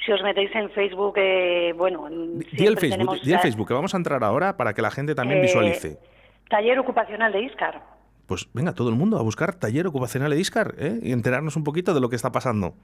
Si 0.06 0.12
os 0.12 0.22
metéis 0.22 0.54
en 0.54 0.70
Facebook, 0.70 1.16
eh, 1.18 1.74
bueno, 1.76 2.08
di 2.10 2.68
el 2.68 2.78
Facebook, 2.78 3.22
di 3.22 3.34
el 3.34 3.40
Facebook, 3.40 3.68
que 3.68 3.74
vamos 3.74 3.96
a 3.96 3.98
entrar 3.98 4.24
ahora 4.24 4.56
para 4.56 4.74
que 4.74 4.84
la 4.84 4.92
gente 4.92 5.16
también 5.16 5.42
visualice. 5.42 5.98
Taller 6.48 6.78
ocupacional 6.78 7.32
de 7.32 7.42
Iscar. 7.42 7.82
Pues 8.28 8.48
venga, 8.54 8.74
todo 8.74 8.90
el 8.90 8.96
mundo 8.96 9.18
a 9.18 9.24
buscar 9.24 9.56
taller 9.56 9.88
ocupacional 9.88 10.30
de 10.30 10.40
Iscar 10.40 10.76
¿eh? 10.78 11.00
y 11.02 11.12
enterarnos 11.12 11.56
un 11.56 11.64
poquito 11.64 11.96
de 11.96 12.02
lo 12.02 12.10
que 12.10 12.16
está 12.16 12.32
pasando. 12.32 12.76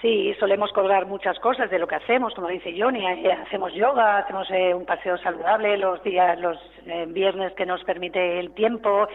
Sí, 0.00 0.32
solemos 0.38 0.70
colgar 0.72 1.06
muchas 1.06 1.36
cosas 1.40 1.68
de 1.70 1.78
lo 1.78 1.88
que 1.88 1.96
hacemos, 1.96 2.32
como 2.32 2.46
dice 2.46 2.72
Johnny, 2.78 3.04
eh, 3.04 3.32
hacemos 3.32 3.74
yoga, 3.74 4.18
hacemos 4.18 4.48
eh, 4.52 4.72
un 4.72 4.86
paseo 4.86 5.18
saludable 5.18 5.76
los 5.76 6.00
días, 6.04 6.38
los 6.38 6.56
eh, 6.86 7.04
viernes 7.08 7.52
que 7.54 7.66
nos 7.66 7.82
permite 7.82 8.38
el 8.38 8.52
tiempo. 8.52 9.08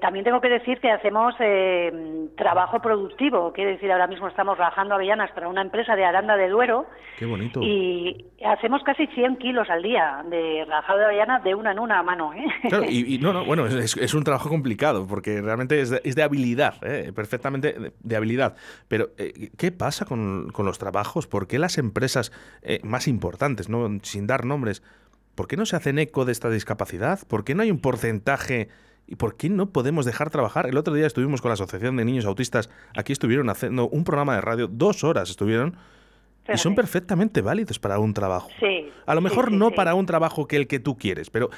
también 0.00 0.24
tengo 0.24 0.40
que 0.40 0.48
decir 0.48 0.80
que 0.80 0.90
hacemos 0.90 1.34
trabajo 2.36 2.80
productivo, 2.80 3.52
quiere 3.52 3.72
decir, 3.72 3.92
ahora 3.92 4.06
mismo 4.06 4.28
estamos 4.28 4.56
rajando 4.56 4.94
avellanas 4.94 5.30
para 5.32 5.48
una 5.48 5.60
empresa 5.60 5.94
de 5.94 6.04
Aranda 6.04 6.36
de 6.36 6.48
Duero. 6.48 6.86
Qué 7.18 7.26
bonito. 7.26 7.60
Y 7.62 8.24
hacemos 8.44 8.82
casi 8.84 9.06
100 9.08 9.36
kilos 9.36 9.68
al 9.68 9.82
día 9.82 10.24
de 10.30 10.64
rajado 10.64 11.00
de 11.00 11.04
avellanas 11.06 11.44
de 11.44 11.54
una 11.54 11.72
en 11.72 11.80
una 11.80 12.02
mano. 12.02 12.32
Claro, 12.68 12.84
y, 12.88 13.18
no, 13.18 13.32
no, 13.32 13.44
bueno, 13.44 13.66
es, 13.66 14.14
un 14.14 14.24
trabajo 14.24 14.48
complicado 14.48 15.06
porque 15.06 15.42
realmente 15.42 15.80
es 15.80 15.90
de, 15.90 16.00
es 16.02 16.14
de 16.14 16.22
habilidad, 16.22 16.80
perfectamente 17.14 17.92
de 17.98 18.16
habilidad. 18.16 18.56
Pero, 18.88 19.08
¿qué 19.56 19.72
pasa? 19.72 19.97
Con, 20.04 20.52
los 20.56 20.78
trabajos? 20.78 21.26
¿Por 21.26 21.46
qué 21.46 21.58
las 21.58 21.78
empresas 21.78 22.32
eh, 22.62 22.80
más 22.82 23.08
importantes, 23.08 23.68
no 23.68 23.98
sin 24.02 24.26
dar 24.26 24.44
nombres, 24.44 24.82
por 25.34 25.46
qué 25.46 25.56
no 25.56 25.66
se 25.66 25.76
hacen 25.76 25.98
eco 25.98 26.24
de 26.24 26.32
esta 26.32 26.50
discapacidad? 26.50 27.20
¿Por 27.26 27.44
qué 27.44 27.54
no 27.54 27.62
hay 27.62 27.70
un 27.70 27.80
porcentaje? 27.80 28.68
¿Y 29.06 29.16
por 29.16 29.36
qué 29.36 29.48
no 29.48 29.70
podemos 29.70 30.04
dejar 30.04 30.30
trabajar? 30.30 30.66
El 30.66 30.76
otro 30.76 30.94
día 30.94 31.06
estuvimos 31.06 31.40
con 31.40 31.48
la 31.48 31.54
Asociación 31.54 31.96
de 31.96 32.04
Niños 32.04 32.26
Autistas, 32.26 32.68
aquí 32.96 33.12
estuvieron 33.12 33.48
haciendo 33.48 33.88
un 33.88 34.04
programa 34.04 34.34
de 34.34 34.40
radio, 34.40 34.68
dos 34.68 35.04
horas 35.04 35.30
estuvieron, 35.30 35.76
y 36.52 36.58
son 36.58 36.74
perfectamente 36.74 37.42
válidos 37.42 37.78
para 37.78 37.98
un 37.98 38.14
trabajo. 38.14 38.48
a 39.06 39.14
lo 39.14 39.20
mejor 39.20 39.52
no 39.52 39.70
para 39.70 39.94
un 39.94 40.06
trabajo 40.06 40.46
que 40.46 40.56
el 40.56 40.66
que 40.66 40.80
tú 40.80 40.96
quieres, 40.96 41.30
pero 41.30 41.50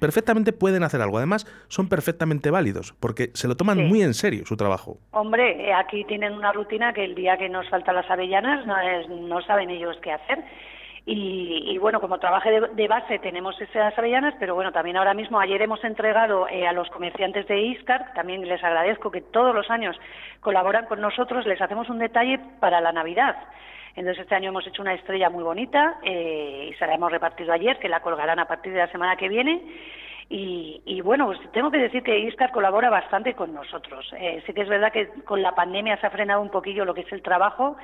perfectamente 0.00 0.52
pueden 0.52 0.82
hacer 0.82 1.00
algo. 1.00 1.18
Además, 1.18 1.46
son 1.68 1.88
perfectamente 1.88 2.50
válidos 2.50 2.94
porque 3.00 3.30
se 3.34 3.48
lo 3.48 3.56
toman 3.56 3.86
muy 3.88 4.02
en 4.02 4.14
serio 4.14 4.44
su 4.46 4.56
trabajo. 4.56 4.98
Hombre, 5.12 5.68
eh, 5.68 5.72
aquí 5.72 6.04
tienen 6.04 6.32
una 6.32 6.52
rutina 6.52 6.92
que 6.92 7.04
el 7.04 7.14
día 7.14 7.36
que 7.36 7.48
nos 7.48 7.68
faltan 7.68 7.94
las 7.94 8.10
avellanas 8.10 8.66
no, 8.66 8.76
no 9.28 9.42
saben 9.42 9.70
ellos 9.70 9.96
qué 10.02 10.12
hacer. 10.12 10.44
Y, 11.04 11.76
bueno, 11.78 12.00
como 12.00 12.18
trabajo 12.18 12.48
de, 12.48 12.88
base 12.88 13.18
tenemos 13.18 13.60
esas 13.60 13.98
avellanas, 13.98 14.34
pero 14.38 14.54
bueno, 14.54 14.70
también 14.70 14.96
ahora 14.96 15.14
mismo, 15.14 15.40
ayer 15.40 15.60
hemos 15.60 15.82
entregado 15.82 16.46
eh, 16.48 16.64
a 16.64 16.72
los 16.72 16.88
comerciantes 16.90 17.48
de 17.48 17.60
Iscar, 17.60 18.14
también 18.14 18.46
les 18.46 18.62
agradezco 18.62 19.10
que 19.10 19.20
todos 19.20 19.52
los 19.52 19.68
años 19.68 19.96
colaboran 20.40 20.86
con 20.86 21.00
nosotros, 21.00 21.44
les 21.44 21.60
hacemos 21.60 21.90
un 21.90 21.98
detalle 21.98 22.38
para 22.60 22.80
la 22.80 22.92
Navidad. 22.92 23.34
Entonces 23.94 24.22
este 24.22 24.34
año 24.34 24.50
hemos 24.50 24.66
hecho 24.66 24.82
una 24.82 24.94
estrella 24.94 25.30
muy 25.30 25.42
bonita 25.42 25.98
eh, 26.02 26.70
y 26.70 26.74
se 26.74 26.86
la 26.86 26.94
hemos 26.94 27.12
repartido 27.12 27.52
ayer, 27.52 27.78
que 27.78 27.88
la 27.88 28.00
colgarán 28.00 28.38
a 28.38 28.46
partir 28.46 28.72
de 28.72 28.78
la 28.78 28.90
semana 28.90 29.16
que 29.16 29.28
viene. 29.28 29.62
Y, 30.34 31.02
bueno, 31.02 31.26
pues 31.26 31.38
tengo 31.52 31.70
que 31.70 31.76
decir 31.76 32.02
que 32.02 32.18
Iscar 32.18 32.52
colabora 32.52 32.88
bastante 32.88 33.34
con 33.34 33.52
nosotros. 33.52 34.10
Eh, 34.16 34.42
sí 34.46 34.54
que 34.54 34.62
es 34.62 34.68
verdad 34.68 34.90
que 34.90 35.08
con 35.24 35.42
la 35.42 35.54
pandemia 35.54 35.98
se 35.98 36.06
ha 36.06 36.10
frenado 36.10 36.40
un 36.40 36.48
poquillo 36.48 36.86
lo 36.86 36.94
que 36.94 37.02
es 37.02 37.12
el 37.12 37.20
trabajo, 37.20 37.76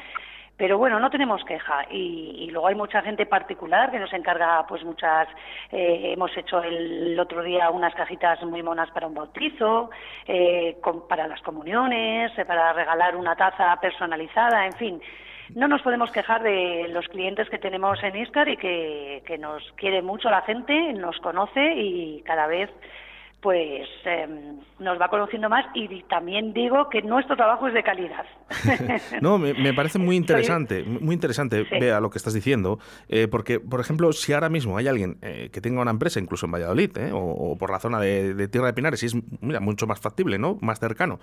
pero 0.59 0.77
bueno, 0.77 0.99
no 0.99 1.09
tenemos 1.09 1.45
queja 1.45 1.87
y, 1.89 2.51
luego 2.51 2.67
hay 2.67 2.75
mucha 2.75 3.01
gente 3.01 3.25
particular 3.27 3.93
que 3.93 4.01
nos 4.01 4.13
encarga 4.13 4.67
pues 4.67 4.83
muchas, 4.85 5.29
eh, 5.71 6.13
hemos 6.13 6.37
hecho 6.37 6.61
el, 6.61 7.19
otro 7.21 7.45
día 7.45 7.71
unas 7.71 7.95
cajitas 7.95 8.43
muy 8.43 8.63
monas 8.65 8.91
para 8.91 9.07
un 9.07 9.15
bautizo, 9.15 9.91
eh, 10.27 10.77
para 11.09 11.29
las 11.29 11.41
comuniones, 11.43 12.37
eh, 12.37 12.45
para 12.45 12.73
regalar 12.73 13.15
una 13.15 13.37
taza 13.37 13.79
personalizada, 13.81 14.67
en 14.67 14.73
fin. 14.73 15.03
No 15.55 15.69
nos 15.69 15.83
podemos 15.83 16.11
quejar 16.11 16.43
de 16.43 16.89
los 16.91 17.09
clientes 17.09 17.49
que 17.49 17.59
tenemos 17.59 18.03
en 18.03 18.17
Iscar 18.17 18.49
y 18.49 18.57
que, 18.57 19.23
que 19.27 19.39
nos 19.39 19.63
quiere 19.77 20.03
mucho 20.03 20.31
la 20.31 20.43
gente, 20.43 20.93
nos 20.93 21.19
conoce 21.19 21.75
y 21.75 22.23
cada 22.23 22.47
vez 22.47 22.71
pues 23.41 23.87
em, 24.05 24.59
nos 24.81 25.01
va 25.01 25.09
conociendo 25.09 25.49
más 25.49 25.65
y 25.75 26.03
también 26.05 26.53
digo 26.53 26.89
que 26.89 27.03
nuestro 27.03 27.37
trabajo 27.37 27.69
es 27.69 27.75
de 27.75 27.85
calidad. 27.85 28.25
no, 29.21 29.39
me, 29.39 29.73
parece 29.75 29.99
muy 30.01 30.17
interesante, 30.17 30.83
muy 30.83 31.15
interesante, 31.15 31.63
vea 31.63 32.01
lo 32.01 32.11
que 32.11 32.19
estás 32.19 32.35
diciendo, 32.35 32.81
eh, 33.09 33.29
porque, 33.29 33.61
por 33.61 33.81
ejemplo, 33.81 34.13
si 34.13 34.33
ahora 34.33 34.49
mismo 34.49 34.77
hay 34.77 34.89
alguien 34.89 35.19
eh, 35.23 35.51
que 35.53 35.61
tenga 35.61 35.81
una 35.81 35.93
empresa, 35.93 36.19
incluso 36.19 36.47
en 36.47 36.53
Valladolid, 36.53 36.97
eh, 36.99 37.11
o, 37.13 37.57
por 37.57 37.71
la 37.71 37.79
zona 37.79 38.01
de, 38.01 38.49
Tierra 38.49 38.67
de 38.69 38.73
Pinares, 38.73 39.03
y 39.05 39.07
es 39.07 39.17
mira, 39.41 39.61
mucho 39.61 39.87
más 39.87 40.01
factible, 40.01 40.39
¿no? 40.39 40.59
Más 40.61 40.81
cercano, 40.81 41.21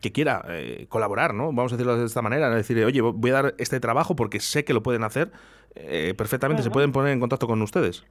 que 0.00 0.12
quiera 0.12 0.46
colaborar, 0.88 1.34
¿no? 1.34 1.52
Vamos 1.52 1.72
a 1.72 1.76
decirlo 1.76 1.98
de 1.98 2.06
esta 2.06 2.22
manera, 2.22 2.48
decir, 2.48 2.82
oye, 2.84 3.02
voy 3.02 3.30
a 3.30 3.34
dar 3.34 3.54
este 3.58 3.80
trabajo 3.80 4.16
porque 4.16 4.40
sé 4.40 4.64
que 4.64 4.72
lo 4.72 4.82
pueden 4.82 5.04
hacer 5.04 5.30
perfectamente, 6.16 6.62
se 6.62 6.70
pueden 6.70 6.90
poner 6.90 7.12
en 7.12 7.20
contacto 7.20 7.46
con 7.46 7.60
ustedes. 7.60 8.06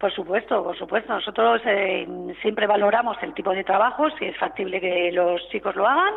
Por 0.00 0.10
supuesto, 0.14 0.64
por 0.64 0.78
supuesto. 0.78 1.12
Nosotros 1.12 1.60
eh, 1.66 2.08
siempre 2.40 2.66
valoramos 2.66 3.18
el 3.22 3.34
tipo 3.34 3.50
de 3.50 3.64
trabajo, 3.64 4.08
si 4.18 4.24
es 4.24 4.36
factible 4.38 4.80
que 4.80 5.12
los 5.12 5.46
chicos 5.50 5.76
lo 5.76 5.86
hagan, 5.86 6.14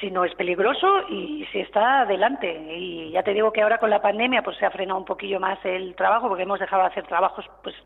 si 0.00 0.10
no 0.10 0.24
es 0.24 0.34
peligroso 0.34 1.08
y 1.08 1.46
si 1.52 1.60
está 1.60 2.00
adelante. 2.00 2.50
Y 2.76 3.12
ya 3.12 3.22
te 3.22 3.32
digo 3.32 3.52
que 3.52 3.62
ahora 3.62 3.78
con 3.78 3.90
la 3.90 4.02
pandemia 4.02 4.42
pues 4.42 4.56
se 4.56 4.66
ha 4.66 4.72
frenado 4.72 4.98
un 4.98 5.04
poquillo 5.04 5.38
más 5.38 5.64
el 5.64 5.94
trabajo 5.94 6.26
porque 6.26 6.42
hemos 6.42 6.58
dejado 6.58 6.82
de 6.82 6.88
hacer 6.88 7.06
trabajos 7.06 7.44
pues 7.62 7.76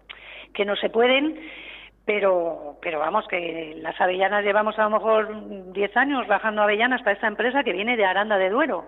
que 0.54 0.64
no 0.64 0.74
se 0.76 0.88
pueden. 0.88 1.38
Pero, 2.06 2.78
pero 2.80 2.98
vamos, 2.98 3.28
que 3.28 3.74
las 3.76 4.00
avellanas 4.00 4.42
llevamos 4.42 4.78
a 4.78 4.84
lo 4.84 4.90
mejor 4.90 5.72
10 5.74 5.96
años 5.98 6.26
bajando 6.28 6.62
avellanas 6.62 7.02
para 7.02 7.12
esta 7.12 7.26
empresa 7.26 7.62
que 7.62 7.74
viene 7.74 7.98
de 7.98 8.06
Aranda 8.06 8.38
de 8.38 8.48
Duero. 8.48 8.86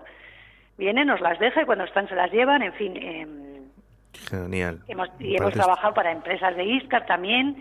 Viene, 0.79 1.05
nos 1.05 1.21
las 1.21 1.37
deja 1.37 1.61
y 1.61 1.65
cuando 1.65 1.83
están 1.83 2.09
se 2.09 2.15
las 2.15 2.31
llevan, 2.31 2.63
en 2.63 2.73
fin. 2.73 2.97
Eh, 2.97 3.52
Genial. 4.29 4.79
Hemos, 4.87 5.09
y 5.19 5.35
hemos 5.35 5.53
trabajado 5.53 5.93
para 5.93 6.11
empresas 6.11 6.55
de 6.55 6.63
ISCAR 6.63 7.05
también 7.05 7.57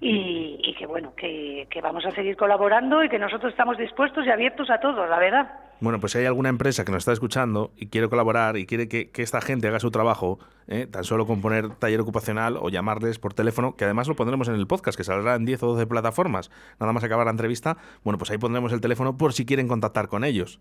y, 0.00 0.74
que 0.78 0.86
bueno, 0.86 1.12
que, 1.14 1.66
vamos 1.82 2.04
a 2.06 2.10
seguir 2.12 2.36
colaborando 2.36 3.04
y 3.04 3.08
que 3.08 3.18
nosotros 3.18 3.52
estamos 3.52 3.76
dispuestos 3.76 4.26
y 4.26 4.30
abiertos 4.30 4.70
a 4.70 4.80
todo, 4.80 5.06
la 5.06 5.18
verdad. 5.18 5.50
Bueno, 5.80 6.00
pues 6.00 6.12
si 6.12 6.18
hay 6.18 6.26
alguna 6.26 6.48
empresa 6.48 6.84
que 6.84 6.92
nos 6.92 7.00
está 7.00 7.12
escuchando 7.12 7.72
y 7.76 7.86
quiere 7.88 8.08
colaborar 8.08 8.56
y 8.56 8.66
quiere 8.66 8.88
que, 8.88 9.10
esta 9.16 9.40
gente 9.40 9.68
haga 9.68 9.78
su 9.78 9.90
trabajo, 9.90 10.38
¿eh? 10.68 10.86
tan 10.86 11.04
solo 11.04 11.26
con 11.26 11.42
poner 11.42 11.70
taller 11.76 12.00
ocupacional 12.00 12.56
o 12.58 12.70
llamarles 12.70 13.18
por 13.18 13.34
teléfono, 13.34 13.76
que 13.76 13.84
además 13.84 14.08
lo 14.08 14.16
pondremos 14.16 14.48
en 14.48 14.54
el 14.54 14.66
podcast, 14.66 14.96
que 14.96 15.04
saldrá 15.04 15.34
en 15.34 15.44
10 15.44 15.62
o 15.64 15.66
12 15.74 15.86
plataformas, 15.86 16.50
nada 16.78 16.92
más 16.92 17.04
acabar 17.04 17.26
la 17.26 17.32
entrevista, 17.32 17.76
bueno, 18.02 18.18
pues 18.18 18.30
ahí 18.30 18.38
pondremos 18.38 18.72
el 18.72 18.80
teléfono 18.80 19.18
por 19.18 19.32
si 19.32 19.44
quieren 19.44 19.68
contactar 19.68 20.08
con 20.08 20.24
ellos. 20.24 20.60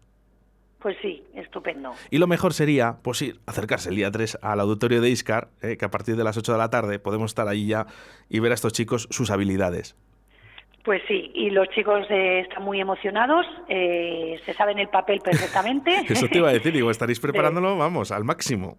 Pues 0.80 0.96
sí, 1.02 1.24
estupendo. 1.34 1.94
Y 2.10 2.20
lo 2.20 2.28
mejor 2.28 2.54
sería, 2.54 2.98
pues 3.04 3.22
ir, 3.22 3.40
acercarse 3.46 3.90
el 3.90 3.98
día 3.98 4.12
3 4.12 4.40
al 4.42 4.62
auditorio 4.62 5.02
de 5.02 5.10
Iscar, 5.10 5.50
eh, 5.62 5.76
que 5.78 5.84
a 5.84 5.92
partir 5.92 6.16
de 6.16 6.24
las 6.24 6.38
8 6.38 6.54
de 6.54 6.58
la 6.58 6.70
tarde 6.70 7.00
podemos 7.00 7.32
estar 7.32 7.50
ahí 7.50 7.68
ya 7.68 7.86
y 8.30 8.40
ver 8.40 8.52
a 8.52 8.56
estos 8.56 8.72
chicos 8.72 9.08
sus 9.12 9.30
habilidades. 9.30 9.98
Pues 10.86 11.02
sí, 11.08 11.32
y 11.34 11.50
los 11.50 11.68
chicos 11.70 12.08
eh, 12.10 12.40
están 12.40 12.64
muy 12.64 12.80
emocionados, 12.80 13.46
eh, 13.68 14.40
se 14.46 14.54
saben 14.54 14.80
el 14.80 14.88
papel 14.88 15.20
perfectamente. 15.20 15.92
Eso 16.08 16.30
te 16.30 16.38
iba 16.38 16.50
a 16.50 16.54
decir, 16.54 16.72
digo, 16.72 16.90
estaréis 16.90 17.20
preparándolo, 17.22 17.78
vamos, 17.78 18.12
al 18.12 18.24
máximo. 18.24 18.78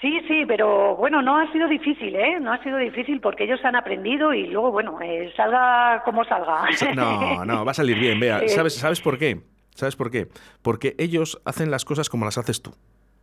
Sí, 0.00 0.20
sí, 0.28 0.44
pero 0.46 0.94
bueno, 0.94 1.22
no 1.22 1.38
ha 1.38 1.50
sido 1.52 1.66
difícil, 1.66 2.14
¿eh? 2.14 2.38
No 2.38 2.52
ha 2.52 2.62
sido 2.62 2.76
difícil 2.76 3.20
porque 3.20 3.44
ellos 3.44 3.58
han 3.64 3.74
aprendido 3.74 4.32
y 4.32 4.46
luego, 4.46 4.70
bueno, 4.70 4.96
salga 5.34 6.02
como 6.04 6.22
salga. 6.24 6.68
No, 6.94 7.44
no, 7.44 7.64
va 7.64 7.70
a 7.72 7.74
salir 7.74 7.98
bien, 7.98 8.20
vea. 8.20 8.42
¿Sabes, 8.48 8.74
¿Sabes 8.74 9.00
por 9.00 9.18
qué? 9.18 9.40
¿Sabes 9.76 9.94
por 9.94 10.10
qué? 10.10 10.26
Porque 10.62 10.94
ellos 10.98 11.40
hacen 11.44 11.70
las 11.70 11.84
cosas 11.84 12.08
como 12.08 12.24
las 12.24 12.38
haces 12.38 12.62
tú, 12.62 12.72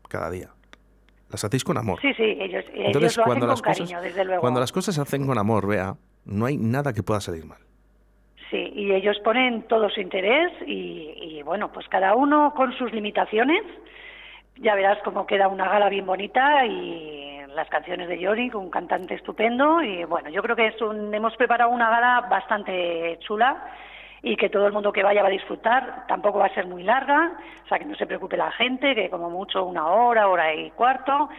cada 0.07 0.29
día. 0.29 0.49
Las 1.31 1.43
hacéis 1.43 1.63
con 1.63 1.79
amor. 1.79 1.99
Sí, 1.99 2.13
sí, 2.13 2.37
ellos, 2.39 2.63
Entonces, 2.75 3.17
lo 3.17 3.23
cuando 3.23 3.47
hacen 3.47 3.49
las 3.49 3.61
con 3.63 3.71
cosas, 3.71 3.89
cariño, 3.89 4.01
desde 4.03 4.23
luego. 4.23 4.41
Cuando 4.41 4.59
las 4.59 4.71
cosas 4.71 4.93
se 4.93 5.01
hacen 5.01 5.25
con 5.25 5.39
amor, 5.39 5.67
vea, 5.67 5.95
no 6.25 6.45
hay 6.45 6.57
nada 6.57 6.93
que 6.93 7.01
pueda 7.01 7.19
salir 7.21 7.43
mal. 7.45 7.57
Sí, 8.51 8.71
y 8.75 8.91
ellos 8.91 9.17
ponen 9.23 9.63
todo 9.63 9.89
su 9.89 9.99
interés 9.99 10.51
y, 10.67 11.41
bueno, 11.43 11.71
pues 11.71 11.87
cada 11.87 12.15
uno 12.15 12.53
con 12.55 12.71
sus 12.77 12.93
limitaciones. 12.93 13.63
Ya 14.57 14.75
verás 14.75 14.99
cómo 15.03 15.25
queda 15.25 15.47
una 15.47 15.67
gala 15.67 15.89
bien 15.89 16.05
bonita 16.05 16.63
y 16.67 17.41
las 17.55 17.67
canciones 17.69 18.07
de 18.07 18.23
Johnny, 18.23 18.51
un 18.53 18.69
cantante 18.69 19.15
estupendo. 19.15 19.81
Y 19.81 20.03
bueno, 20.03 20.29
yo 20.29 20.43
creo 20.43 20.55
que 20.55 20.67
es 20.67 20.79
un, 20.83 21.11
hemos 21.11 21.35
preparado 21.35 21.71
una 21.71 21.89
gala 21.89 22.27
bastante 22.29 23.17
chula 23.21 23.57
y 24.23 24.37
que 24.37 24.49
todo 24.49 24.65
el 24.65 24.73
mundo 24.73 24.93
que 24.93 25.03
vaya 25.03 25.21
va 25.21 25.27
a 25.27 25.31
disfrutar. 25.31 26.05
Tampoco 26.07 26.39
va 26.39 26.45
a 26.45 26.53
ser 26.53 26.65
muy 26.65 26.81
larga, 26.81 27.33
o 27.65 27.67
sea 27.67 27.77
que 27.77 27.85
no 27.85 27.95
se 27.95 28.07
preocupe 28.07 28.37
la 28.37 28.51
gente, 28.51 28.95
que 28.95 29.09
como 29.09 29.29
mucho 29.29 29.65
una 29.65 29.85
hora, 29.87 30.29
hora 30.29 30.55
y 30.55 30.71
cuarto. 30.71 31.29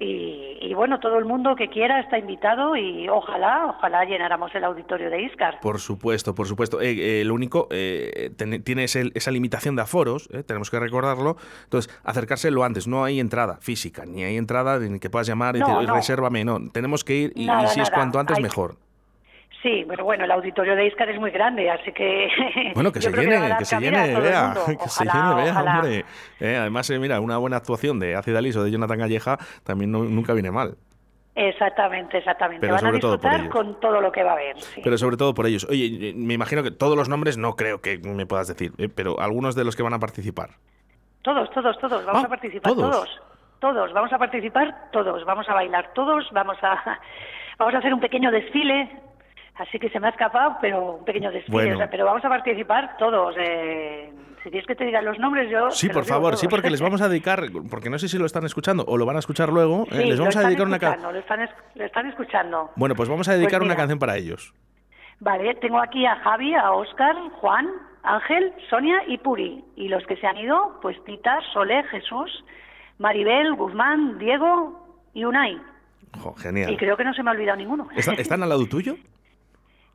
Y, 0.00 0.72
bueno, 0.74 1.00
todo 1.00 1.18
el 1.18 1.24
mundo 1.24 1.56
que 1.56 1.68
quiera 1.68 1.98
está 1.98 2.18
invitado 2.18 2.76
y 2.76 3.08
ojalá, 3.08 3.66
ojalá 3.66 4.04
llenáramos 4.04 4.54
el 4.54 4.62
auditorio 4.62 5.10
de 5.10 5.22
Iscar. 5.22 5.58
Por 5.58 5.80
supuesto, 5.80 6.36
por 6.36 6.46
supuesto. 6.46 6.80
Eh, 6.80 7.20
eh 7.20 7.24
lo 7.24 7.34
único, 7.34 7.66
eh, 7.72 8.30
tiene 8.64 8.84
esa 8.84 9.30
limitación 9.32 9.74
de 9.74 9.82
aforos, 9.82 10.28
eh, 10.32 10.44
tenemos 10.44 10.70
que 10.70 10.78
recordarlo. 10.78 11.36
Entonces, 11.64 11.92
acercarse 12.04 12.52
lo 12.52 12.62
antes. 12.62 12.86
No 12.86 13.02
hay 13.02 13.18
entrada 13.18 13.58
física, 13.60 14.04
ni 14.06 14.22
hay 14.22 14.36
entrada 14.36 14.78
ni 14.78 15.00
que 15.00 15.10
puedas 15.10 15.26
llamar 15.26 15.56
y 15.56 15.58
decir, 15.58 15.90
resérvame. 15.92 16.44
No, 16.44 16.60
tenemos 16.70 17.02
que 17.02 17.16
ir 17.16 17.32
y, 17.34 17.48
si 17.66 17.80
es 17.80 17.90
cuanto 17.90 18.20
antes, 18.20 18.38
mejor. 18.38 18.76
Sí, 19.62 19.84
pero 19.88 20.04
bueno, 20.04 20.24
el 20.24 20.30
auditorio 20.30 20.76
de 20.76 20.86
Iscar 20.86 21.08
es 21.10 21.18
muy 21.18 21.32
grande, 21.32 21.68
así 21.68 21.90
que... 21.92 22.28
Bueno, 22.74 22.92
que 22.92 23.00
se 23.00 23.10
llene, 23.10 23.56
que, 23.58 23.64
se 23.64 23.76
llene, 23.80 24.20
vea, 24.20 24.54
que 24.80 24.88
se 24.88 25.04
llene, 25.04 25.34
vea, 25.34 25.60
hombre. 25.60 26.04
Eh, 26.38 26.56
además, 26.56 26.88
eh, 26.90 26.98
mira, 26.98 27.20
una 27.20 27.38
buena 27.38 27.56
actuación 27.56 27.98
de 27.98 28.14
Acid 28.14 28.36
Alice 28.36 28.58
o 28.58 28.62
de 28.62 28.70
Jonathan 28.70 28.98
Galleja 28.98 29.36
también 29.64 29.90
nunca 29.90 30.32
viene 30.32 30.52
mal. 30.52 30.76
Exactamente, 31.34 32.18
exactamente. 32.18 32.60
Pero 32.60 32.74
Van 32.74 32.86
a 32.86 32.92
disfrutar 32.92 33.48
con 33.48 33.78
todo 33.80 34.00
lo 34.00 34.10
que 34.10 34.22
va 34.22 34.30
a 34.30 34.34
haber. 34.34 34.56
Pero 34.82 34.98
sobre 34.98 35.16
todo 35.16 35.34
por 35.34 35.46
ellos. 35.46 35.66
Oye, 35.70 36.12
me 36.14 36.34
imagino 36.34 36.62
que 36.62 36.72
todos 36.72 36.96
los 36.96 37.08
nombres 37.08 37.38
no 37.38 37.54
creo 37.54 37.80
que 37.80 37.98
me 37.98 38.26
puedas 38.26 38.48
decir, 38.48 38.72
eh, 38.78 38.88
pero 38.88 39.20
algunos 39.20 39.54
de 39.54 39.64
los 39.64 39.76
que 39.76 39.82
van 39.82 39.94
a 39.94 40.00
participar. 40.00 40.50
Todos, 41.22 41.50
todos, 41.50 41.78
todos. 41.78 42.04
Vamos 42.04 42.22
ah, 42.22 42.26
a 42.26 42.28
participar 42.28 42.72
todos. 42.72 42.90
todos. 42.90 43.20
Todos, 43.60 43.92
vamos 43.92 44.12
a 44.12 44.18
participar 44.18 44.90
todos. 44.92 45.24
Vamos 45.24 45.48
a 45.48 45.54
bailar 45.54 45.92
todos, 45.94 46.28
vamos 46.32 46.56
a, 46.62 46.98
vamos 47.58 47.74
a 47.74 47.78
hacer 47.78 47.92
un 47.92 48.00
pequeño 48.00 48.30
desfile 48.30 49.07
Así 49.58 49.78
que 49.78 49.90
se 49.90 49.98
me 49.98 50.06
ha 50.06 50.10
escapado, 50.10 50.56
pero 50.60 50.94
un 50.94 51.04
pequeño 51.04 51.32
desfile. 51.32 51.88
pero 51.90 52.04
vamos 52.04 52.24
a 52.24 52.28
participar 52.28 52.96
todos. 52.96 53.34
Eh, 53.38 54.12
si 54.42 54.50
tienes 54.50 54.66
que 54.66 54.76
te 54.76 54.84
digan 54.84 55.04
los 55.04 55.18
nombres, 55.18 55.50
yo. 55.50 55.70
Sí, 55.72 55.88
por 55.88 56.04
favor, 56.04 56.36
sí, 56.36 56.46
porque 56.46 56.70
les 56.70 56.80
vamos 56.80 57.02
a 57.02 57.08
dedicar, 57.08 57.42
porque 57.68 57.90
no 57.90 57.98
sé 57.98 58.08
si 58.08 58.18
lo 58.18 58.26
están 58.26 58.44
escuchando 58.44 58.84
o 58.86 58.96
lo 58.96 59.04
van 59.04 59.16
a 59.16 59.18
escuchar 59.18 59.48
luego. 59.48 59.84
Eh, 59.90 60.06
les 60.06 60.18
vamos 60.18 60.36
a 60.36 60.42
dedicar 60.42 60.66
una 60.66 60.78
canción. 60.78 61.12
Lo 61.12 61.18
están, 61.18 61.48
lo 61.74 61.84
están 61.84 62.06
escuchando. 62.06 62.70
Bueno, 62.76 62.94
pues 62.94 63.08
vamos 63.08 63.28
a 63.28 63.34
dedicar 63.34 63.58
pues 63.58 63.66
una 63.66 63.76
canción 63.76 63.98
para 63.98 64.16
ellos. 64.16 64.54
Vale, 65.18 65.56
tengo 65.56 65.80
aquí 65.80 66.06
a 66.06 66.14
Javi, 66.16 66.54
a 66.54 66.70
Oscar, 66.70 67.16
Juan, 67.40 67.68
Ángel, 68.04 68.52
Sonia 68.70 69.02
y 69.08 69.18
Puri. 69.18 69.64
Y 69.74 69.88
los 69.88 70.06
que 70.06 70.16
se 70.16 70.26
han 70.28 70.36
ido, 70.36 70.78
pues 70.80 70.96
Tita, 71.04 71.40
Sole, 71.52 71.82
Jesús, 71.90 72.44
Maribel, 72.98 73.54
Guzmán, 73.54 74.18
Diego 74.18 75.00
y 75.14 75.24
Unai. 75.24 75.60
genial. 76.36 76.72
Y 76.72 76.76
creo 76.76 76.96
que 76.96 77.02
no 77.02 77.12
se 77.12 77.24
me 77.24 77.30
ha 77.30 77.32
olvidado 77.32 77.56
ninguno. 77.58 77.88
¿Están 77.96 78.44
al 78.44 78.48
lado 78.48 78.64
tuyo? 78.66 78.94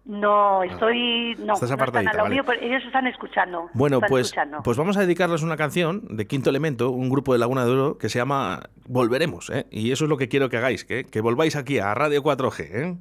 No, 0.05 0.61
ah. 0.61 0.65
estoy. 0.65 1.35
No, 1.39 1.53
estás 1.53 1.71
ellos 1.71 2.83
están 2.85 3.07
escuchando. 3.07 3.69
Bueno, 3.73 4.01
pues, 4.01 4.33
pues 4.63 4.77
vamos 4.77 4.97
a 4.97 5.01
dedicarles 5.01 5.43
una 5.43 5.55
canción 5.55 6.01
de 6.09 6.27
Quinto 6.27 6.49
Elemento, 6.49 6.91
un 6.91 7.09
grupo 7.09 7.33
de 7.33 7.39
Laguna 7.39 7.63
de 7.63 7.71
Oro 7.71 7.97
que 7.97 8.09
se 8.09 8.19
llama 8.19 8.63
Volveremos. 8.87 9.49
¿eh? 9.49 9.65
Y 9.71 9.91
eso 9.91 10.03
es 10.03 10.09
lo 10.09 10.17
que 10.17 10.27
quiero 10.27 10.49
que 10.49 10.57
hagáis, 10.57 10.83
que, 10.83 11.05
que 11.05 11.21
volváis 11.21 11.55
aquí 11.55 11.79
a 11.79 11.93
Radio 11.93 12.21
4G. 12.21 12.59
¿eh? 12.59 12.95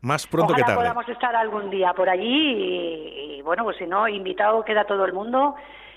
Más 0.00 0.26
pronto 0.26 0.54
que 0.54 0.62
tarde. 0.62 0.76
podamos 0.76 1.08
estar 1.08 1.34
algún 1.34 1.70
día 1.70 1.92
por 1.92 2.08
allí 2.08 3.36
y, 3.36 3.42
bueno, 3.42 3.64
pues 3.64 3.76
si 3.76 3.86
no, 3.86 4.08
invitado 4.08 4.64
queda 4.64 4.84
todo 4.84 5.04
el 5.04 5.12
mundo, 5.12 5.54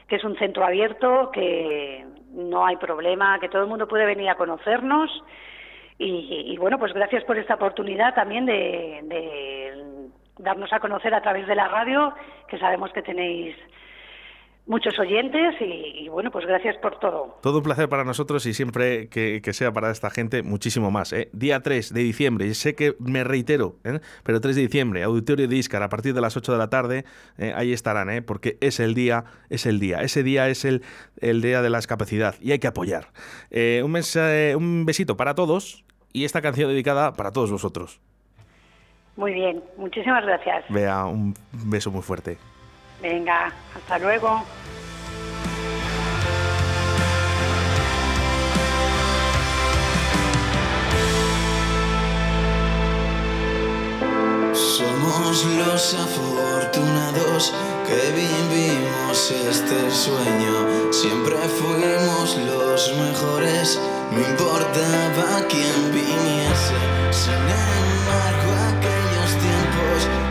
que 0.08 0.18
es 0.18 0.24
un 0.24 0.38
centro 0.38 0.66
abierto, 0.66 1.32
que 1.32 2.06
no 2.32 2.66
hay 2.66 2.78
problema, 2.78 3.40
que 3.40 3.50
todo 3.50 3.64
el 3.64 3.68
mundo 3.68 3.88
puede 3.88 4.06
venir 4.06 4.30
a 4.30 4.36
conocernos. 4.36 5.10
Y, 6.04 6.58
bueno, 6.58 6.80
pues 6.80 6.94
gracias 6.94 7.24
por 7.26 7.38
esta 7.38 7.54
oportunidad 7.54 8.16
también 8.16 8.48
de 8.48 9.04
darnos 10.42 10.72
a 10.74 10.80
conocer 10.80 11.14
a 11.14 11.22
través 11.22 11.48
de 11.48 11.56
la 11.56 11.68
radio, 11.68 12.14
que 12.48 12.58
sabemos 12.58 12.92
que 12.94 13.02
tenéis 13.02 13.56
muchos 14.68 14.98
oyentes 15.00 15.56
y, 15.60 16.08
bueno, 16.10 16.32
pues 16.32 16.46
gracias 16.46 16.78
por 16.78 17.00
todo. 17.00 17.38
Todo 17.42 17.58
un 17.58 17.64
placer 17.64 17.90
para 17.90 18.04
nosotros 18.04 18.46
y 18.46 18.54
siempre 18.54 19.10
que, 19.10 19.42
sea 19.54 19.72
para 19.72 19.92
esta 19.92 20.10
gente, 20.10 20.44
muchísimo 20.44 20.92
más. 20.92 21.12
¿eh? 21.14 21.30
Día 21.34 21.62
3 21.62 21.94
de 21.94 22.02
diciembre, 22.02 22.48
y 22.48 22.54
sé 22.54 22.76
que 22.76 22.96
me 23.00 23.24
reitero, 23.24 23.76
¿eh? 23.84 24.00
pero 24.24 24.40
3 24.40 24.56
de 24.56 24.62
diciembre, 24.62 25.04
Auditorio 25.04 25.48
de 25.48 25.56
Iscar, 25.56 25.84
a 25.84 25.90
partir 25.90 26.14
de 26.14 26.22
las 26.22 26.38
8 26.38 26.52
de 26.52 26.58
la 26.58 26.70
tarde, 26.70 27.06
¿eh? 27.38 27.54
ahí 27.56 27.74
estarán, 27.74 28.10
¿eh? 28.10 28.22
porque 28.22 28.58
es 28.62 28.80
el 28.80 28.94
día, 28.94 29.26
es 29.50 29.66
el 29.66 29.80
día. 29.80 30.02
Ese 30.02 30.24
día 30.24 30.48
es 30.48 30.64
el, 30.64 30.84
el 31.18 31.42
día 31.42 31.62
de 31.62 31.70
la 31.70 31.80
discapacidad 31.80 32.36
y 32.40 32.52
hay 32.52 32.60
que 32.60 32.68
apoyar. 32.68 33.08
un, 33.52 34.02
un 34.56 34.86
besito 34.86 35.18
para 35.18 35.36
todos 35.36 35.84
y 36.14 36.26
esta 36.26 36.42
canción 36.42 36.70
dedicada 36.70 37.14
para 37.14 37.32
todos 37.32 37.52
vosotros. 37.52 38.00
Muy 39.16 39.34
bien, 39.34 39.64
muchísimas 39.78 40.26
gracias. 40.26 40.66
Vea, 40.70 41.06
un 41.06 41.36
beso 41.52 41.92
muy 41.92 42.02
fuerte. 42.02 42.38
Venga, 43.02 43.52
hasta 43.76 44.00
luego. 44.00 44.44
Somos 54.54 55.46
los 55.46 55.94
afortunados 55.94 57.54
que 57.88 58.12
vivimos 58.14 59.32
este 59.32 59.90
sueño. 59.92 60.92
Siempre 60.92 61.36
fuimos 61.36 62.38
los 62.38 62.98
mejores, 62.98 63.80
no 64.12 64.20
importaba 64.20 65.48
quién 65.50 65.92
viniese. 65.94 66.78
Sin 67.12 67.34
embargo, 67.34 68.50
aquellos 68.72 69.32
tiempos 69.46 70.31